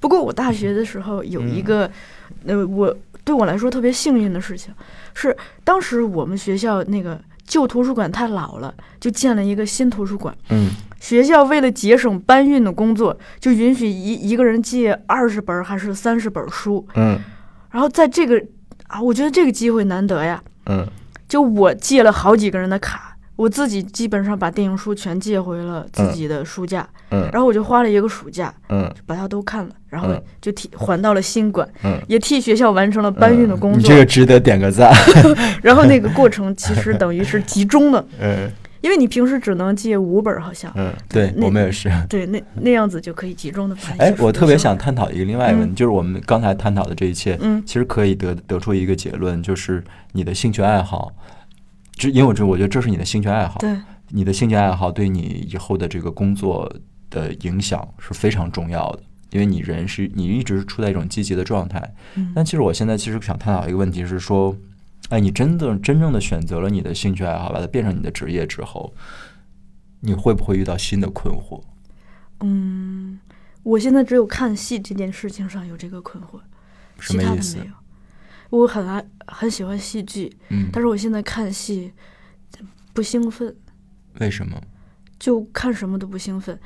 [0.00, 1.90] 不过我大学的时候有一个，
[2.46, 4.72] 呃，我对我来说特别幸运的事情，
[5.14, 10.34] 是当时我们学校那个旧图书馆太老了，就建了一个新图书馆。
[10.48, 10.70] 嗯
[11.00, 16.86] 学校为了节省搬运的工作，就允许一一个人借二十本还是三十本书。
[16.94, 17.18] 嗯。
[17.72, 18.40] 然后在这个
[18.86, 20.40] 啊，我觉得这个机会难得呀。
[20.66, 20.86] 嗯。
[21.26, 27.28] 就我借了好几个人的卡，我自己基本上把电影书全借回了自己的书架，嗯。
[27.32, 28.92] 然后我就花了一个暑假嗯。
[29.06, 30.22] 把它都看了，然后嗯。
[30.40, 33.80] 就替还到了新馆，嗯，也替学校完成了搬运的工作。
[33.80, 34.92] 你这个值得点个赞。
[35.62, 40.72] 然后那个过程其实等于是集中的， 嗯因为你平时只能借五本儿，好像。
[40.76, 41.90] 嗯，对我们也是。
[42.08, 51.12] 对，那那样子就可以集中的把那哎我特别想探讨一个另外一个问题，嗯就是我们刚才探讨的这一切，嗯其实可以得得出一个结论，就是你的兴趣爱好，
[51.92, 53.76] 这因为我这我觉得这是你的兴趣爱好，对，
[54.08, 56.70] 你的兴趣爱好对你以后的这个工作
[57.10, 61.82] 的影响是非常重要的，因为你人是你一直处在一种积极的状态。
[62.16, 64.56] 嗯但其实我现在其实想探讨一个问题是说，
[65.10, 68.94] 哎，你真的真正的选择了你的兴趣爱好，把它变成你的职业之后，
[70.00, 71.62] 你会不会遇到新的困惑？
[72.40, 73.20] 嗯，
[73.62, 76.40] 我现在只有看戏这件事情上有这个困惑，
[77.00, 77.70] 其什么意思他的没？
[77.70, 77.74] 有。
[78.50, 81.92] 我很爱很喜欢戏剧，嗯，但是我现在看戏
[82.92, 83.54] 不兴奋，
[84.20, 84.60] 为什么？
[85.18, 86.58] 就看什么都不兴奋。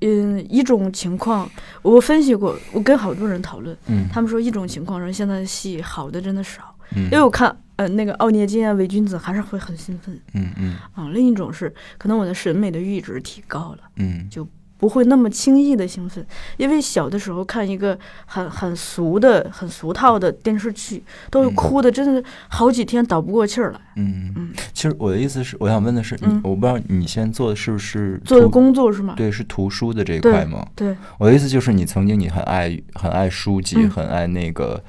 [0.00, 11.08] 嗯，一种情况我分析过，我跟好多人讨论，嗯，他们说一种情况是现在的戏好的真的少，嗯因为我看呃那个奥涅金啊、伪君子还是会很兴奋嗯嗯啊。
[11.12, 13.78] 另一种是可能我的审美的阈值提高了。
[13.96, 14.46] 嗯就
[14.78, 16.24] 不会那么轻易的兴奋，
[16.58, 23.80] 因为小的时候看一个很很俗的、很俗套的电视剧，都是嗯哭的，真的好几天倒不过气儿来。
[23.96, 29.14] 嗯嗯，其实我的意思是，我想问的是，嗯我不知道你现在做的是不是做的工作是吗？
[29.16, 30.66] 对，是图书的这一块吗？
[30.74, 34.84] 对，我的意思就是，你曾经你很爱很爱书籍，嗯很爱那个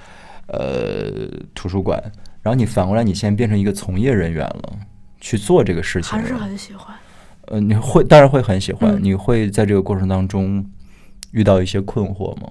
[0.47, 2.01] 呃图书馆，
[2.41, 4.79] 然后你反过来，你现在变成一个从业人员了，
[5.19, 6.33] 去做这个事情还是。
[6.33, 6.95] 很喜欢。
[7.47, 10.69] 呃，你会当然会很喜欢，嗯你会在这个过程当中
[11.31, 12.49] 遇到一些困惑吗？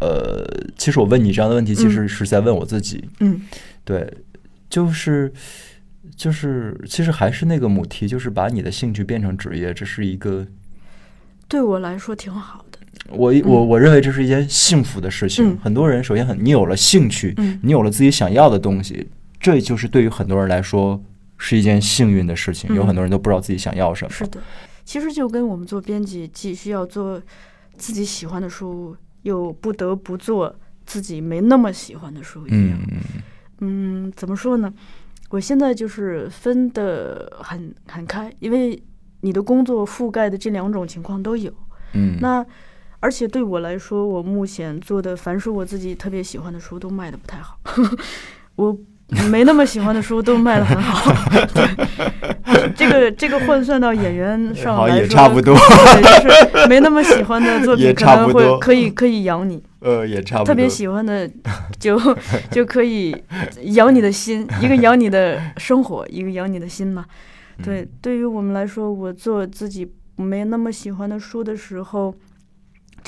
[0.00, 0.44] 呃，
[0.76, 3.08] 其实我问你这样的问题，其实是在问我自己。
[3.20, 3.40] 嗯
[3.84, 4.06] 对，
[4.68, 5.32] 就是
[6.14, 10.46] 就是，其实还是那个母题，就是把你的兴趣变成职业，这是一个
[11.48, 12.67] 对我来说挺好的。
[13.10, 15.50] 我我我认为这是一件幸福的事情。
[15.50, 19.08] 嗯很多人首先很，你有了兴趣，嗯你有了自己想要的东西，
[19.40, 21.02] 这就是对于很多人来说
[21.36, 22.72] 是一件幸运的事情。
[22.72, 24.10] 嗯有很多人都不知道自己想要什么。
[24.10, 24.40] 是的，
[24.84, 27.20] 其实就跟我们做编辑，既需要做
[27.76, 30.54] 自己喜欢的书，又不得不做
[30.84, 32.78] 自己没那么喜欢的书一样。
[32.90, 33.00] 嗯
[33.60, 34.72] 嗯，怎么说呢？
[35.30, 38.82] 我现在就是分的很很开，因为
[39.20, 41.52] 你的工作覆盖的这两种情况都有。
[41.92, 42.44] 嗯，那
[43.00, 47.58] 而且对我来说，我目前做的凡是我自己特别喜欢的书都卖的不太好，
[48.56, 48.76] 我
[49.30, 51.12] 没那么喜欢的书都卖的很好。
[51.54, 59.62] 对，这个这个换算到演员上来说，也差不多，对，就是 没那么喜欢的作品可能会可以可以养你。
[59.80, 60.46] 呃，也差不多。
[60.46, 61.30] 特别喜欢的
[61.78, 61.96] 就
[62.50, 63.16] 就可以
[63.62, 67.06] 养你的心，一个养你的生活，一个养你的心嘛。
[67.62, 72.12] 对，嗯对于我们来说，我做自己没那么喜欢的书的时候，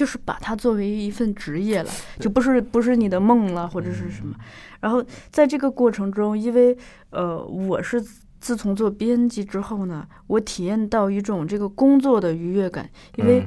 [0.01, 4.35] 就是把它作为一份职业了，就不是不是你的梦了或者是什么。
[4.81, 6.75] 然后在这个过程中，因为
[7.11, 8.03] 呃，我是
[8.41, 13.45] 自从做编辑之后呢，我体验到一种这个工作的愉悦感，因为、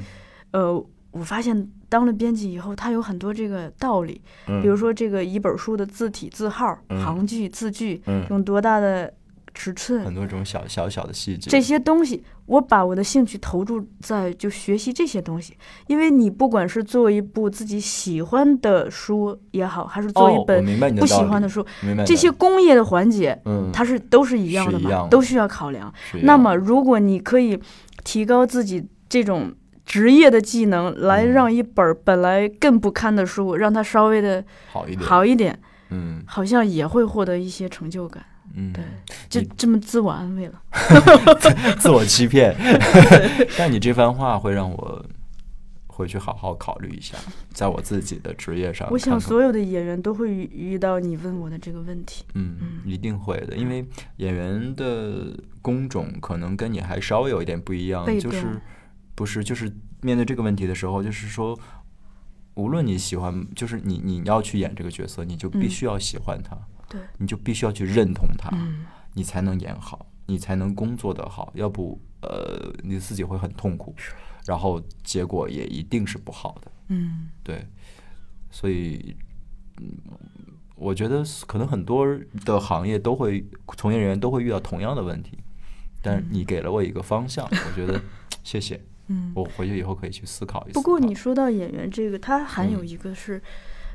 [0.52, 0.72] 呃，
[1.10, 7.04] 我发现当了编辑以后，它有很多这个道理，嗯，比如说这个一本书的字体、字号、嗯。
[7.04, 9.12] 行距、字距，嗯，用多大的
[9.54, 15.56] 尺寸，很多种小小小的细节，这些东西，我把我的兴趣投注在就学习这些东西，
[15.88, 21.66] 因为你不管是做一部自己喜欢的书也好，还是做一本不喜欢的书，
[22.06, 25.94] 这些工业的环节，嗯，它是都是一样的嘛，都需要考量。
[26.24, 27.60] 那么，如果你可以
[28.04, 29.54] 提高自己这种
[29.86, 35.60] 职业的技能，来嗯让一本本来更不堪的书，让它稍微的好一点，好一点，
[35.92, 38.26] 嗯好像也会获得一些成就感。
[38.54, 38.84] 嗯，对，
[39.30, 40.62] 就这么自我安慰了。
[41.80, 42.56] 自我欺骗。
[43.58, 45.06] 但你这番话会让我
[45.88, 47.18] 回去好好考虑一下，
[47.52, 52.26] 在我自己的职业上看看，我想所有的演员都会遇遇到你问我的这个问题。
[52.34, 53.86] 嗯，一定会的，因为
[54.18, 58.60] 演员的工种可能跟你还稍微有一点不一样，就是
[59.16, 61.58] 不是就是面对这个问题的时候，就是说，
[62.56, 65.70] 无论你喜欢，就是你你要去演这个角色，你就必嗯。
[65.70, 66.58] 须要喜欢他，
[66.94, 73.94] 对，你就必须要去认同他，嗯，你才能演好，你才能工作的好，要不呃你自己会很痛苦，
[74.46, 76.72] 然后结果也一定是不好的。
[76.90, 77.68] 嗯，对，
[78.52, 79.16] 所以，
[79.82, 79.98] 嗯，
[80.76, 82.06] 我觉得可能很多
[82.46, 83.44] 的行业都会，
[83.76, 85.40] 从业人员都会遇到同样的问题，
[86.02, 88.00] 但是你给了我一个方向，我觉得
[88.44, 89.32] 谢谢，嗯。
[89.34, 90.74] 我回去以后可以去思考一下。
[90.74, 92.88] 不过你说到演员这个，他还有嗯。
[92.88, 93.42] 一个是，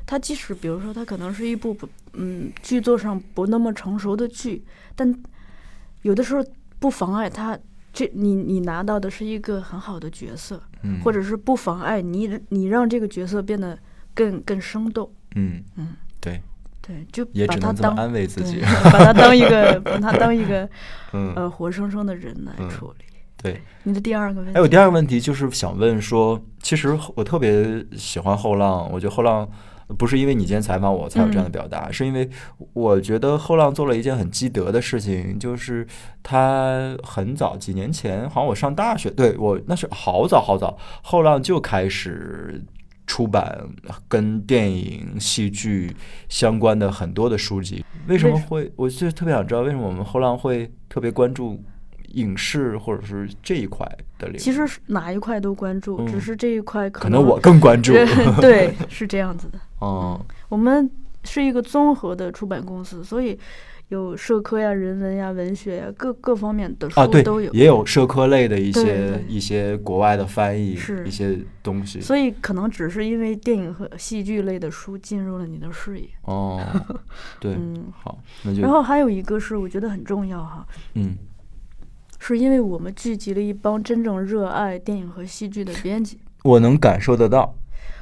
[0.09, 5.13] 他即使比如说他可能是一部不嗯剧作上不那么成熟的剧，但
[6.01, 6.43] 有的时候
[6.79, 7.55] 不妨碍他
[7.93, 13.77] 这你你拿到的是一个很好的角色，嗯，或者是不妨碍你你让这个角色变得
[14.15, 15.07] 更更生动。
[15.35, 16.41] 嗯嗯，对，
[16.81, 18.61] 对，就也把他当安慰自己。
[18.91, 20.67] 把他当一个把他当一个
[21.13, 23.05] 嗯，呃活生生的人来嗯处理。
[23.37, 23.61] 对。
[23.83, 29.47] 你的第二个问题，还有第二个问题就是想问说，其实我特别喜欢后浪，我觉得后浪
[29.97, 32.29] 不是因为你今天采访我才有这样的表达，是因为
[32.73, 35.85] 我觉得后浪做了一件很积德的事情，就是
[36.23, 42.63] 他很早几年前，好像我上大学，对我那是好早好早，后浪就开始。
[43.09, 43.59] 出版
[44.07, 45.95] 跟电影、戏剧
[46.29, 48.71] 相关的很多的书籍，为什么会？
[48.75, 51.59] 我就特别想知道，为什么我们后浪会特别关注
[52.13, 53.85] 影视或者是这一块
[54.17, 54.37] 的领域？
[54.37, 57.93] 其实是哪一块都关注，嗯只是这一块可可能我更关注。
[58.41, 59.59] 对，是这样子的。
[59.79, 60.89] 哦，我们
[61.23, 63.37] 是一个综合的出版公司，所以
[63.89, 71.99] 有社科呀、人文呀、文学呀各各方面的书都有。，也有社科类的一对些对一些国外的翻译，是一些东西。
[71.99, 76.07] 所以可能只是因为电影和戏剧类的书进入了你的视野。
[76.23, 76.61] 哦，
[77.39, 81.15] 对，嗯，好，那就然后还有一个是我觉得很重要哈，嗯
[82.19, 86.19] 是因为我们聚集了一帮真正热爱电影和戏剧的编辑。
[86.43, 87.55] 我能感受得到。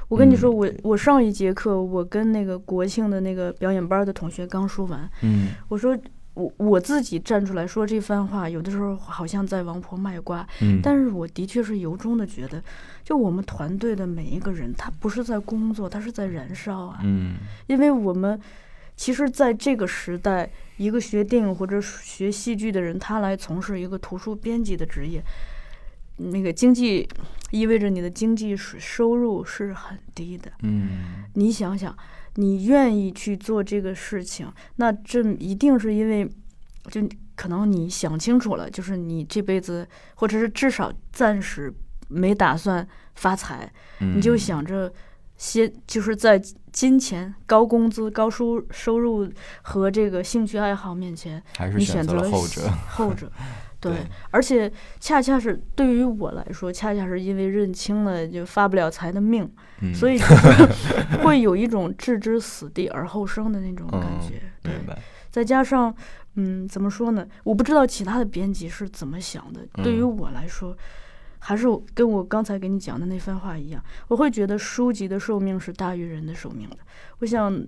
[0.10, 5.98] 我跟你说，嗯我我上一节课，我跟那个国庆的那个表演班的同学刚说完，嗯我说
[6.34, 12.64] 我我自己站出来说这番话，有的时候好像在王婆卖瓜，嗯，但是我的确是由衷的觉得，
[13.04, 18.40] 就我们团队的每一个人，他不是在工作，他是在燃烧啊，嗯因为我们
[18.98, 25.24] 其实在这个时代，一个学电影或者学戏剧的人，他来从事一个图书编辑的职业。
[26.20, 27.08] 那个经济
[27.52, 31.96] 意味着你的经济收收入是很低的，嗯你想想，
[32.38, 36.28] 你愿意去做这个事情，那这一定是因为，
[36.90, 41.72] 就可能你想清楚了，就是你这辈子，或者是至少暂时
[42.08, 44.92] 没打算发财，嗯，你就想着
[45.38, 46.42] 先就是在
[46.78, 49.28] 金钱、高工资、高收收入
[49.64, 52.62] 和这个兴趣爱好面前，还是选你选择后者。
[52.88, 53.32] 后者。
[53.82, 59.52] 对对，而且恰恰是对于我来说，恰恰是因为认清了就发不了财的命，
[59.82, 60.26] 嗯，所以就
[61.24, 64.40] 会有一种置之死地而后生的那种感嗯觉。
[64.62, 64.74] 对。
[65.32, 65.92] 再加上，
[66.36, 67.26] 嗯，怎么说呢？
[67.44, 69.66] 我不知道其他的编辑是怎么想的。
[69.84, 70.78] 对于嗯我来说，
[71.40, 76.78] 还是我跟我刚才给你讲的那番话一样，我会觉得书籍的寿命是大于人的寿命的。
[77.20, 77.66] 我想。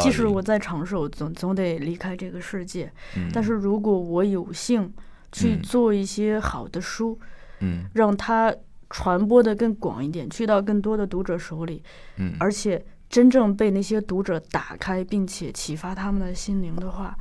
[0.00, 2.90] 即使我再长寿，总总得离开这个世界。
[3.14, 4.90] 嗯，但是如果我有幸
[5.32, 7.20] 去嗯做一些好的书，
[7.60, 8.50] 嗯让它
[8.88, 11.82] 传播的更广一点，去到更多的读者手里，
[12.16, 17.14] 嗯，而且真正被那些读者打开，并且启发他们的心灵的话，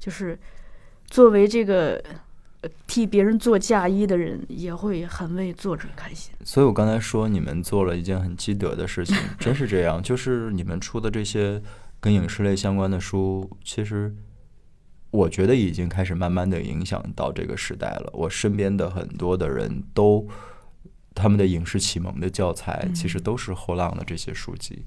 [0.00, 0.36] 就是
[1.06, 2.20] 作为这个呃
[2.86, 6.32] 替别人做嫁衣的人，也会很为作者开心。
[6.44, 10.02] 所以我刚才说你们做了一件很积德的事情， 真是这样。
[10.02, 11.60] 就是你们出的这些
[12.00, 14.14] 跟影视类相关的书，其实
[15.10, 18.10] 我觉得已经开始慢慢的影响到这个时代了。
[18.12, 20.26] 我身边的很多的人都，
[21.14, 24.84] 他们的影视启蒙的教材其实都是后浪的这些书籍，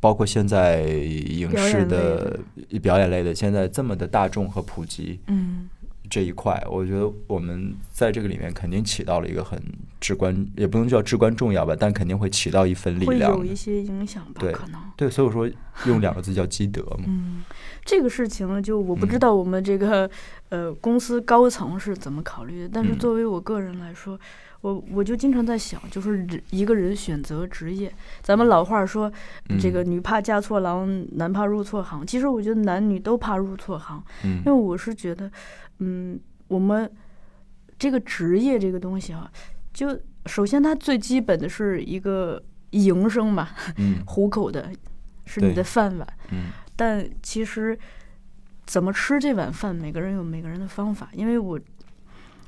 [0.00, 2.40] 包括现在影视的
[2.82, 5.68] 表演类的，现在这么的大众和普及，嗯
[6.10, 9.60] 这一块，我觉得我们在这个里面肯定起到了一个很
[10.00, 13.38] 至关，也不能叫至关重要吧，但肯定会起到一份力会量会。
[13.38, 14.80] 有一些影响吧，对可能。
[14.96, 15.50] 对，所以我说
[15.86, 17.04] 用两个字叫积德嘛。
[17.06, 17.42] 嗯，
[17.84, 20.08] 这个事情呢，就我不知嗯道我们这个、
[20.50, 24.18] 呃公司高层是怎么考虑的，但是嗯作为我个人来说，
[24.60, 27.92] 我我就经常在想，就是一个人选择职业，
[28.22, 29.10] 咱们老话说，
[29.58, 32.06] 这嗯个女怕嫁错郎，男怕入错行。
[32.06, 35.32] 其实我觉得男女都怕入错行，嗯因为我是觉得，嗯，
[36.48, 36.90] 我们
[37.78, 39.30] 这个职业这个东西啊，
[39.72, 44.70] 就首先它最基本的是一个营生嘛，嗯 糊口的，
[45.26, 46.08] 是你的饭碗。
[46.30, 47.78] 嗯但其实
[48.66, 51.08] 怎么吃这碗饭，每个人有每个人的方法。
[51.12, 51.60] 因为我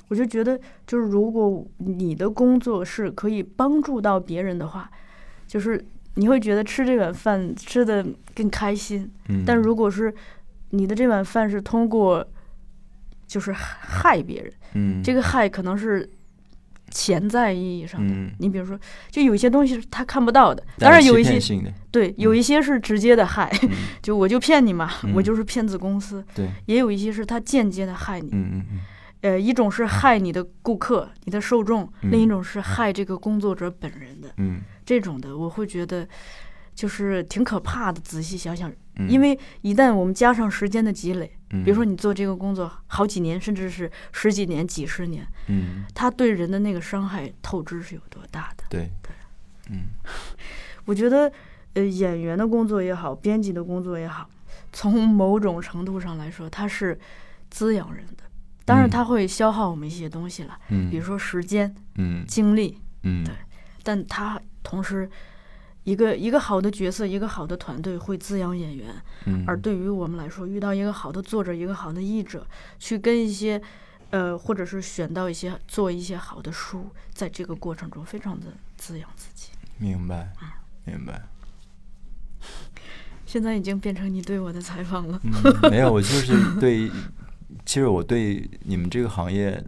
[0.09, 4.91] 我就觉得，就是如果你的工作是可以帮助到别人的话，
[5.47, 5.81] 就是
[6.15, 8.05] 你会觉得吃这碗饭吃的
[8.35, 9.09] 更开心。
[9.29, 10.13] 嗯，但如果是
[10.71, 12.27] 你的这碗饭是通过
[13.27, 16.09] 就是害别人，嗯这个害可能是
[16.89, 18.13] 潜在意义上的。
[18.13, 18.79] 嗯，你比如说，
[19.11, 21.37] 就有一些东西是他看不到的，当然有一些
[21.91, 23.69] 对，有一些是直接的害，嗯
[24.01, 26.23] 就我就骗你嘛，我嗯就是骗子公司。
[26.33, 28.79] 对，也有一些是他间接的害你，嗯嗯嗯
[29.21, 34.29] 呃，一种是害你的顾客、你的受众，嗯另一种是害这个工作者本人的。
[34.37, 36.07] 嗯这种的，我会觉得
[36.73, 37.99] 就是挺可怕的。
[37.99, 48.63] 仔细想想，嗯，因为一旦我们加上时间的积累，比比如说你做这个工作好几年，甚至是十几年、几十年，嗯，它对人的那个伤害透支是有多大的？
[48.69, 48.89] 对，
[49.69, 49.85] 嗯。
[50.85, 51.31] 我觉得，
[51.73, 54.29] 呃，演员的工作也好，编辑的工作也好，
[54.71, 56.97] 从某种程度上来说，它是
[57.49, 58.23] 滋养人的。
[58.63, 58.89] 当然，嗯。
[58.89, 62.25] 它会消耗我们一些东西了，嗯，比如说时间、嗯。
[62.25, 63.25] 精力，嗯。
[63.25, 63.35] 对。
[63.83, 65.09] 但它同时，
[65.87, 68.93] 一个一个好的角色，一个好的团队会滋养演员。
[69.25, 72.45] 嗯，而对于我们来说，遇到一个好的作者，一个好的译者，
[72.77, 73.61] 去跟一些，
[74.09, 79.51] 呃，或者是选到一些做一些好的书，在这个过程中非常的滋养自己。
[79.77, 80.33] 明白
[80.83, 81.21] 明白，
[83.25, 85.17] 现在已经变成你对我的采访了。
[85.23, 86.91] 嗯，没有，我就是对，
[87.65, 89.63] 其实我对你们这个行业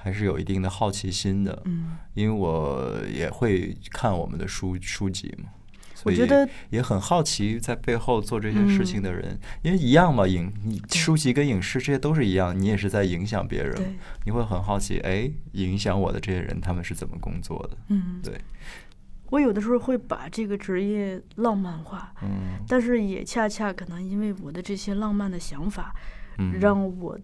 [0.00, 5.50] 还是有一定的好奇心的，嗯，因为我也会看我们的书书籍嘛。
[5.94, 17.76] 所以我觉得也很好奇，在背后做这些事情的人，因为一样嘛，影你书籍跟影视这些都是一样，你也是在影响别人，你会很好奇，哎，影响我的这些人他们是怎么工作的？
[17.88, 18.40] 嗯，对，
[19.30, 25.92] 我有的时候会把这个职业浪漫化，嗯但是也恰恰可能因为我的这些浪漫的想法，
[26.38, 27.18] 嗯，让我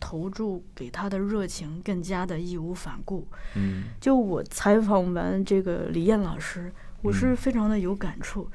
[0.00, 3.28] 投注给他的热情更加的义无反顾。
[3.54, 6.72] 嗯就我采访完这个李艳老师，
[7.02, 8.50] 我是嗯非常的有感触。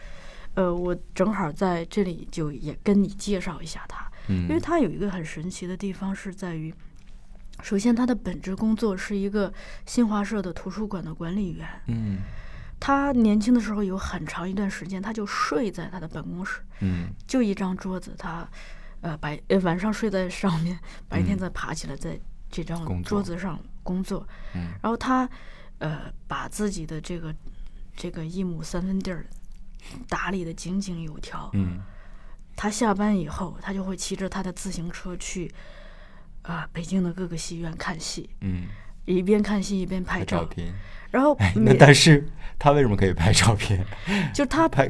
[0.56, 6.74] 呃，我正好在这里就也跟你介绍一下他，嗯，因为他有一个很神奇的地方是在于，
[7.62, 9.54] 首先他的本职工作是一个
[9.86, 11.68] 新华社的图书馆的管理员。
[11.88, 12.20] 嗯
[12.78, 18.48] 他年轻的时候有很长一段时间，他就睡在他的办公室，嗯就一张桌子，他
[19.06, 20.78] 呃白呃晚上睡在上面，
[21.08, 24.28] 白天嗯再爬起来在这张桌子上工作。
[24.56, 25.30] 嗯然后他
[25.78, 27.34] 呃把自己的这个
[27.96, 29.28] 这个一亩三分地儿
[30.10, 31.52] 打理的井井有条。
[31.54, 31.82] 嗯
[32.56, 35.54] 他下班以后，他就会骑着他的自行车去
[36.42, 38.68] 啊、北京的各个戏院看戏，嗯，
[39.04, 40.40] 一边看戏一边拍照。
[40.40, 40.74] 照片。
[41.12, 42.28] 然后哎，那但是
[42.58, 43.86] 他为什么可以拍照片？
[44.34, 44.88] 就他拍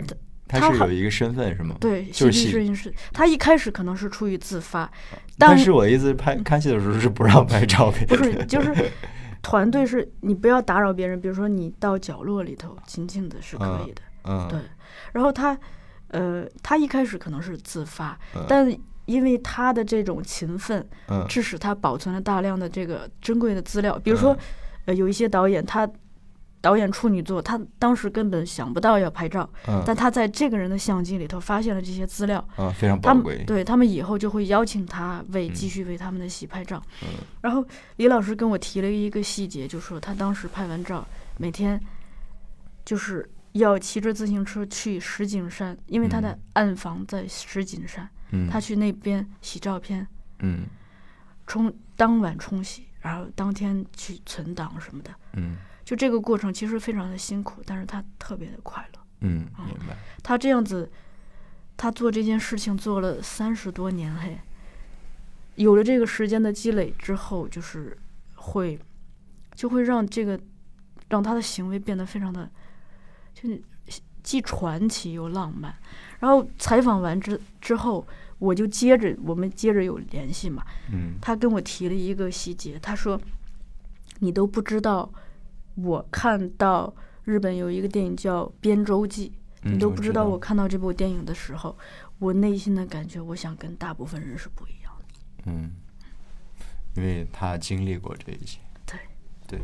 [0.47, 1.76] 他是有一个身份是吗？
[1.80, 2.59] 对就是戏剧摄。
[2.59, 4.89] 影师，他一开始可能是出于自发，
[5.38, 8.15] 但当是我的意思，拍看戏的时候是不让拍照片的。
[8.15, 8.91] 不是 就是
[9.41, 14.01] 团队是你不要打扰别人，比如说你到角落里头静静的是可以的。
[14.26, 14.59] 嗯，对，
[15.13, 15.57] 然后他，
[16.09, 18.72] 呃，他一开始可能是自发，嗯但
[19.05, 23.97] 因为他的这种勤奋，嗯致使他保存了大量的这个珍贵的资料。
[23.99, 24.39] 比如说嗯，
[24.85, 25.89] 呃，有一些导演他。
[26.65, 33.43] 导演处女作，他当时根本想不到要拍照，嗯但他在这个人的相机里头发现了这些资料，嗯，非常宝贵。
[33.45, 36.81] 对他们以后就会邀请他为嗯继续为他们的戏拍照。
[37.03, 37.07] 嗯
[37.41, 37.63] 然后
[37.97, 41.79] 李老师跟我提了一个细节，就说他当时拍完照，每天
[42.83, 50.07] 就是要骑着自行车去石景山，因为他的嗯暗房在石景山，嗯，他去那边洗照片，
[50.39, 50.65] 嗯
[51.45, 55.11] 冲当晚冲洗，然后当天去存档什么的。
[55.33, 58.99] 嗯就这个过程其实非常的辛苦，但是他特别的快乐。
[59.21, 59.95] 嗯，明白。
[60.21, 60.91] 他这样子，
[61.77, 64.37] 他做这件事情做了三十多年，嘿，
[65.55, 67.97] 有了这个时间的积累之后，就是
[68.33, 68.77] 会
[69.53, 70.39] 就会让这个
[71.09, 72.49] 让他的行为变得非常的
[73.33, 73.47] 就
[74.23, 75.73] 既传奇又浪漫。
[76.19, 78.05] 然后采访完之之后，
[78.39, 83.19] 我就接着我们接着有联系嘛，嗯他跟我提了一个细节，他说
[84.19, 85.09] ：“你都不知道，
[85.76, 86.93] 我看到
[87.23, 89.30] 日本有一个电影叫《编舟记》，
[89.64, 90.30] 嗯，你都不知道道。
[90.30, 91.77] 我看到这部电影的时候，
[92.19, 95.06] 我内心的感觉，我想跟大部分人是不一样的。
[95.45, 95.72] 嗯，
[96.95, 98.99] 因为他经历过这一切，对。
[99.47, 99.61] 对，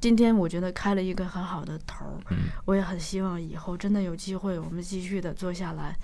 [0.00, 5.96] 今天我觉得开了一个很好的头儿，嗯，我也很希望以后真的有机会，我们继续的坐下来，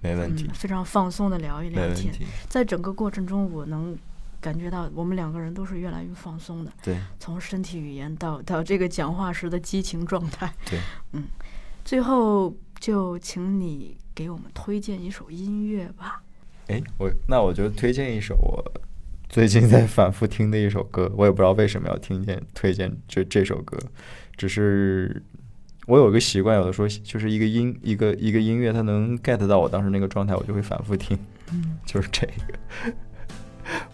[0.00, 0.46] 没问题。
[0.48, 2.12] 嗯，，非常放松的聊一聊天。
[2.48, 3.96] 在整个过程中，我能
[4.40, 6.96] 感觉到我们两个人都是越来越放松的，对。
[7.18, 10.52] 从身体语言到到这个讲话时的激情状态。
[10.64, 10.78] 对，
[11.12, 11.24] 嗯
[11.84, 16.22] 最后就请你给我们推荐一首音乐吧。
[16.68, 18.62] 哎，我那我就推荐一首我
[19.28, 23.78] 最近在反复听的一首歌，我也不知道为什么要听见推荐这这首歌，
[24.36, 25.22] 只是
[25.86, 31.18] 我有个习惯，有的时候就是一个音一个一个音乐，它能 get 到我当时那个状态，我就会反复听，
[31.50, 31.78] 嗯。
[31.86, 32.32] 就是这个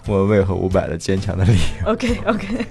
[0.07, 1.87] 莫文蔚和伍佰的《坚强的理由》。
[1.93, 2.67] ，OK OK。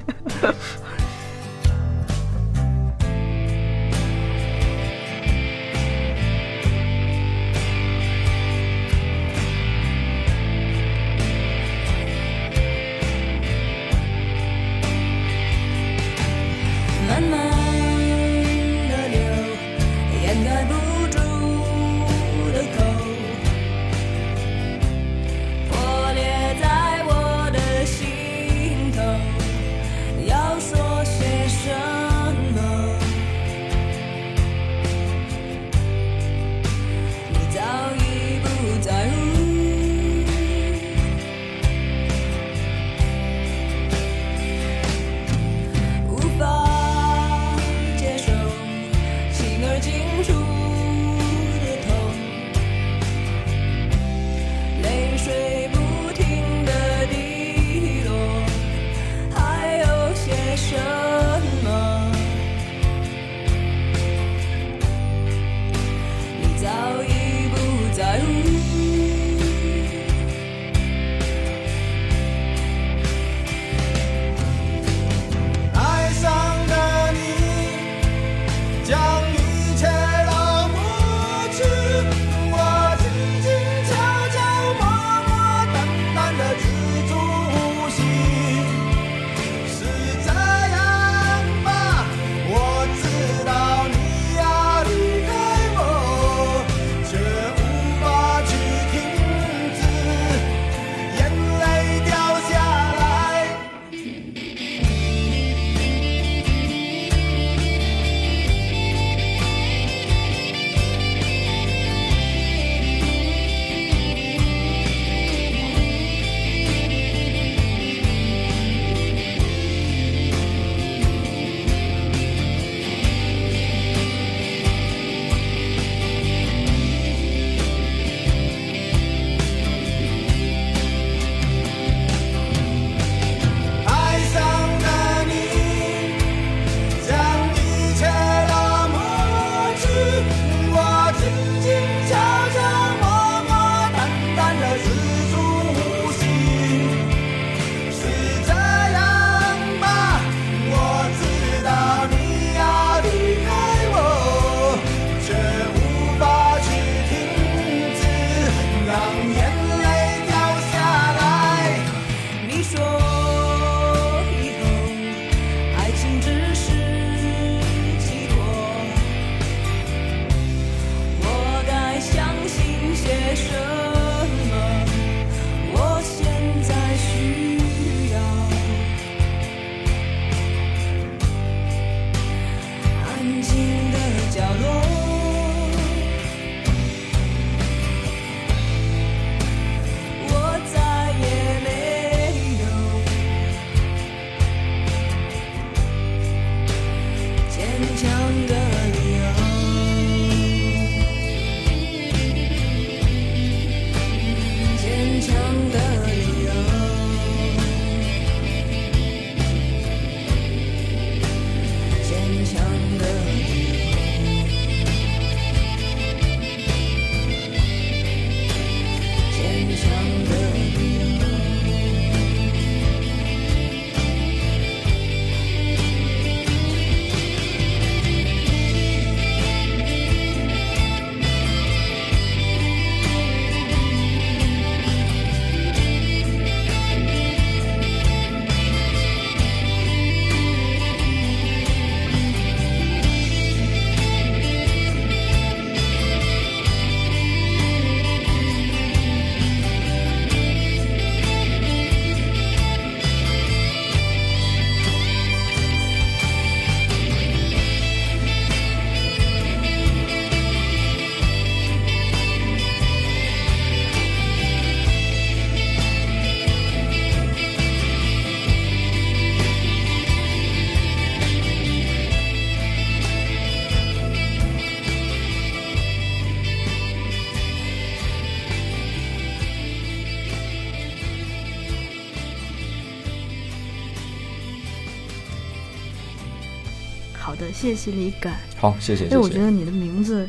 [287.63, 288.35] 谢谢李敢。
[288.57, 289.17] 好，谢谢哎，谢谢。
[289.17, 290.27] 我觉得你的名字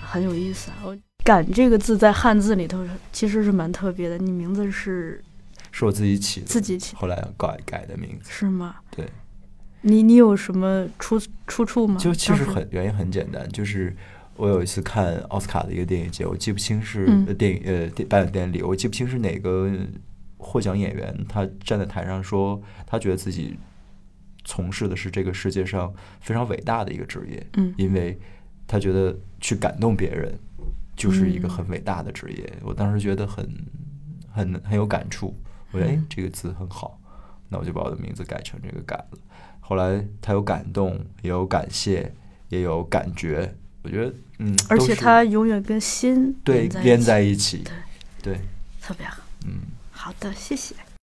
[0.00, 0.78] 很有意思啊。
[0.84, 4.18] 我“敢”这个字在汉字里头其实是蛮特别的。
[4.18, 5.22] 你名字是
[5.70, 8.28] 是我自己起的，自己起后来改改的名字。
[8.32, 8.74] 是吗？
[8.90, 9.08] 对，
[9.82, 12.00] 你你有什么出出处吗？
[12.00, 13.94] 就其实很原因很简单，就是
[14.34, 19.70] 我有一次看奥斯卡的一个电影节，我记不清是、电影呃电颁奖典礼，我记不清是哪个
[20.36, 23.56] 获奖演员，他站在台上说，他觉得自己
[24.46, 28.18] 从事的是这个世界上非常伟大的一个职业，嗯因为
[28.66, 30.32] 他觉得去感动别人
[30.96, 32.52] 就是一个嗯很伟大的职业。
[32.62, 33.46] 我当时觉得很
[34.30, 35.36] 很很有感触，
[35.72, 36.98] 我觉得哎嗯这个词很好，
[37.50, 39.18] 那我就把我的名字改成这个感了。
[39.60, 42.14] 后来他有感动，也有感谢，
[42.48, 43.52] 也有感觉，
[43.82, 47.82] 我觉得嗯，而且都是它永远跟心对连连在一起，在一起，
[48.22, 48.40] 对对，
[48.80, 49.22] 特别好。
[49.44, 49.60] 嗯。
[49.90, 50.72] 好的，谢谢。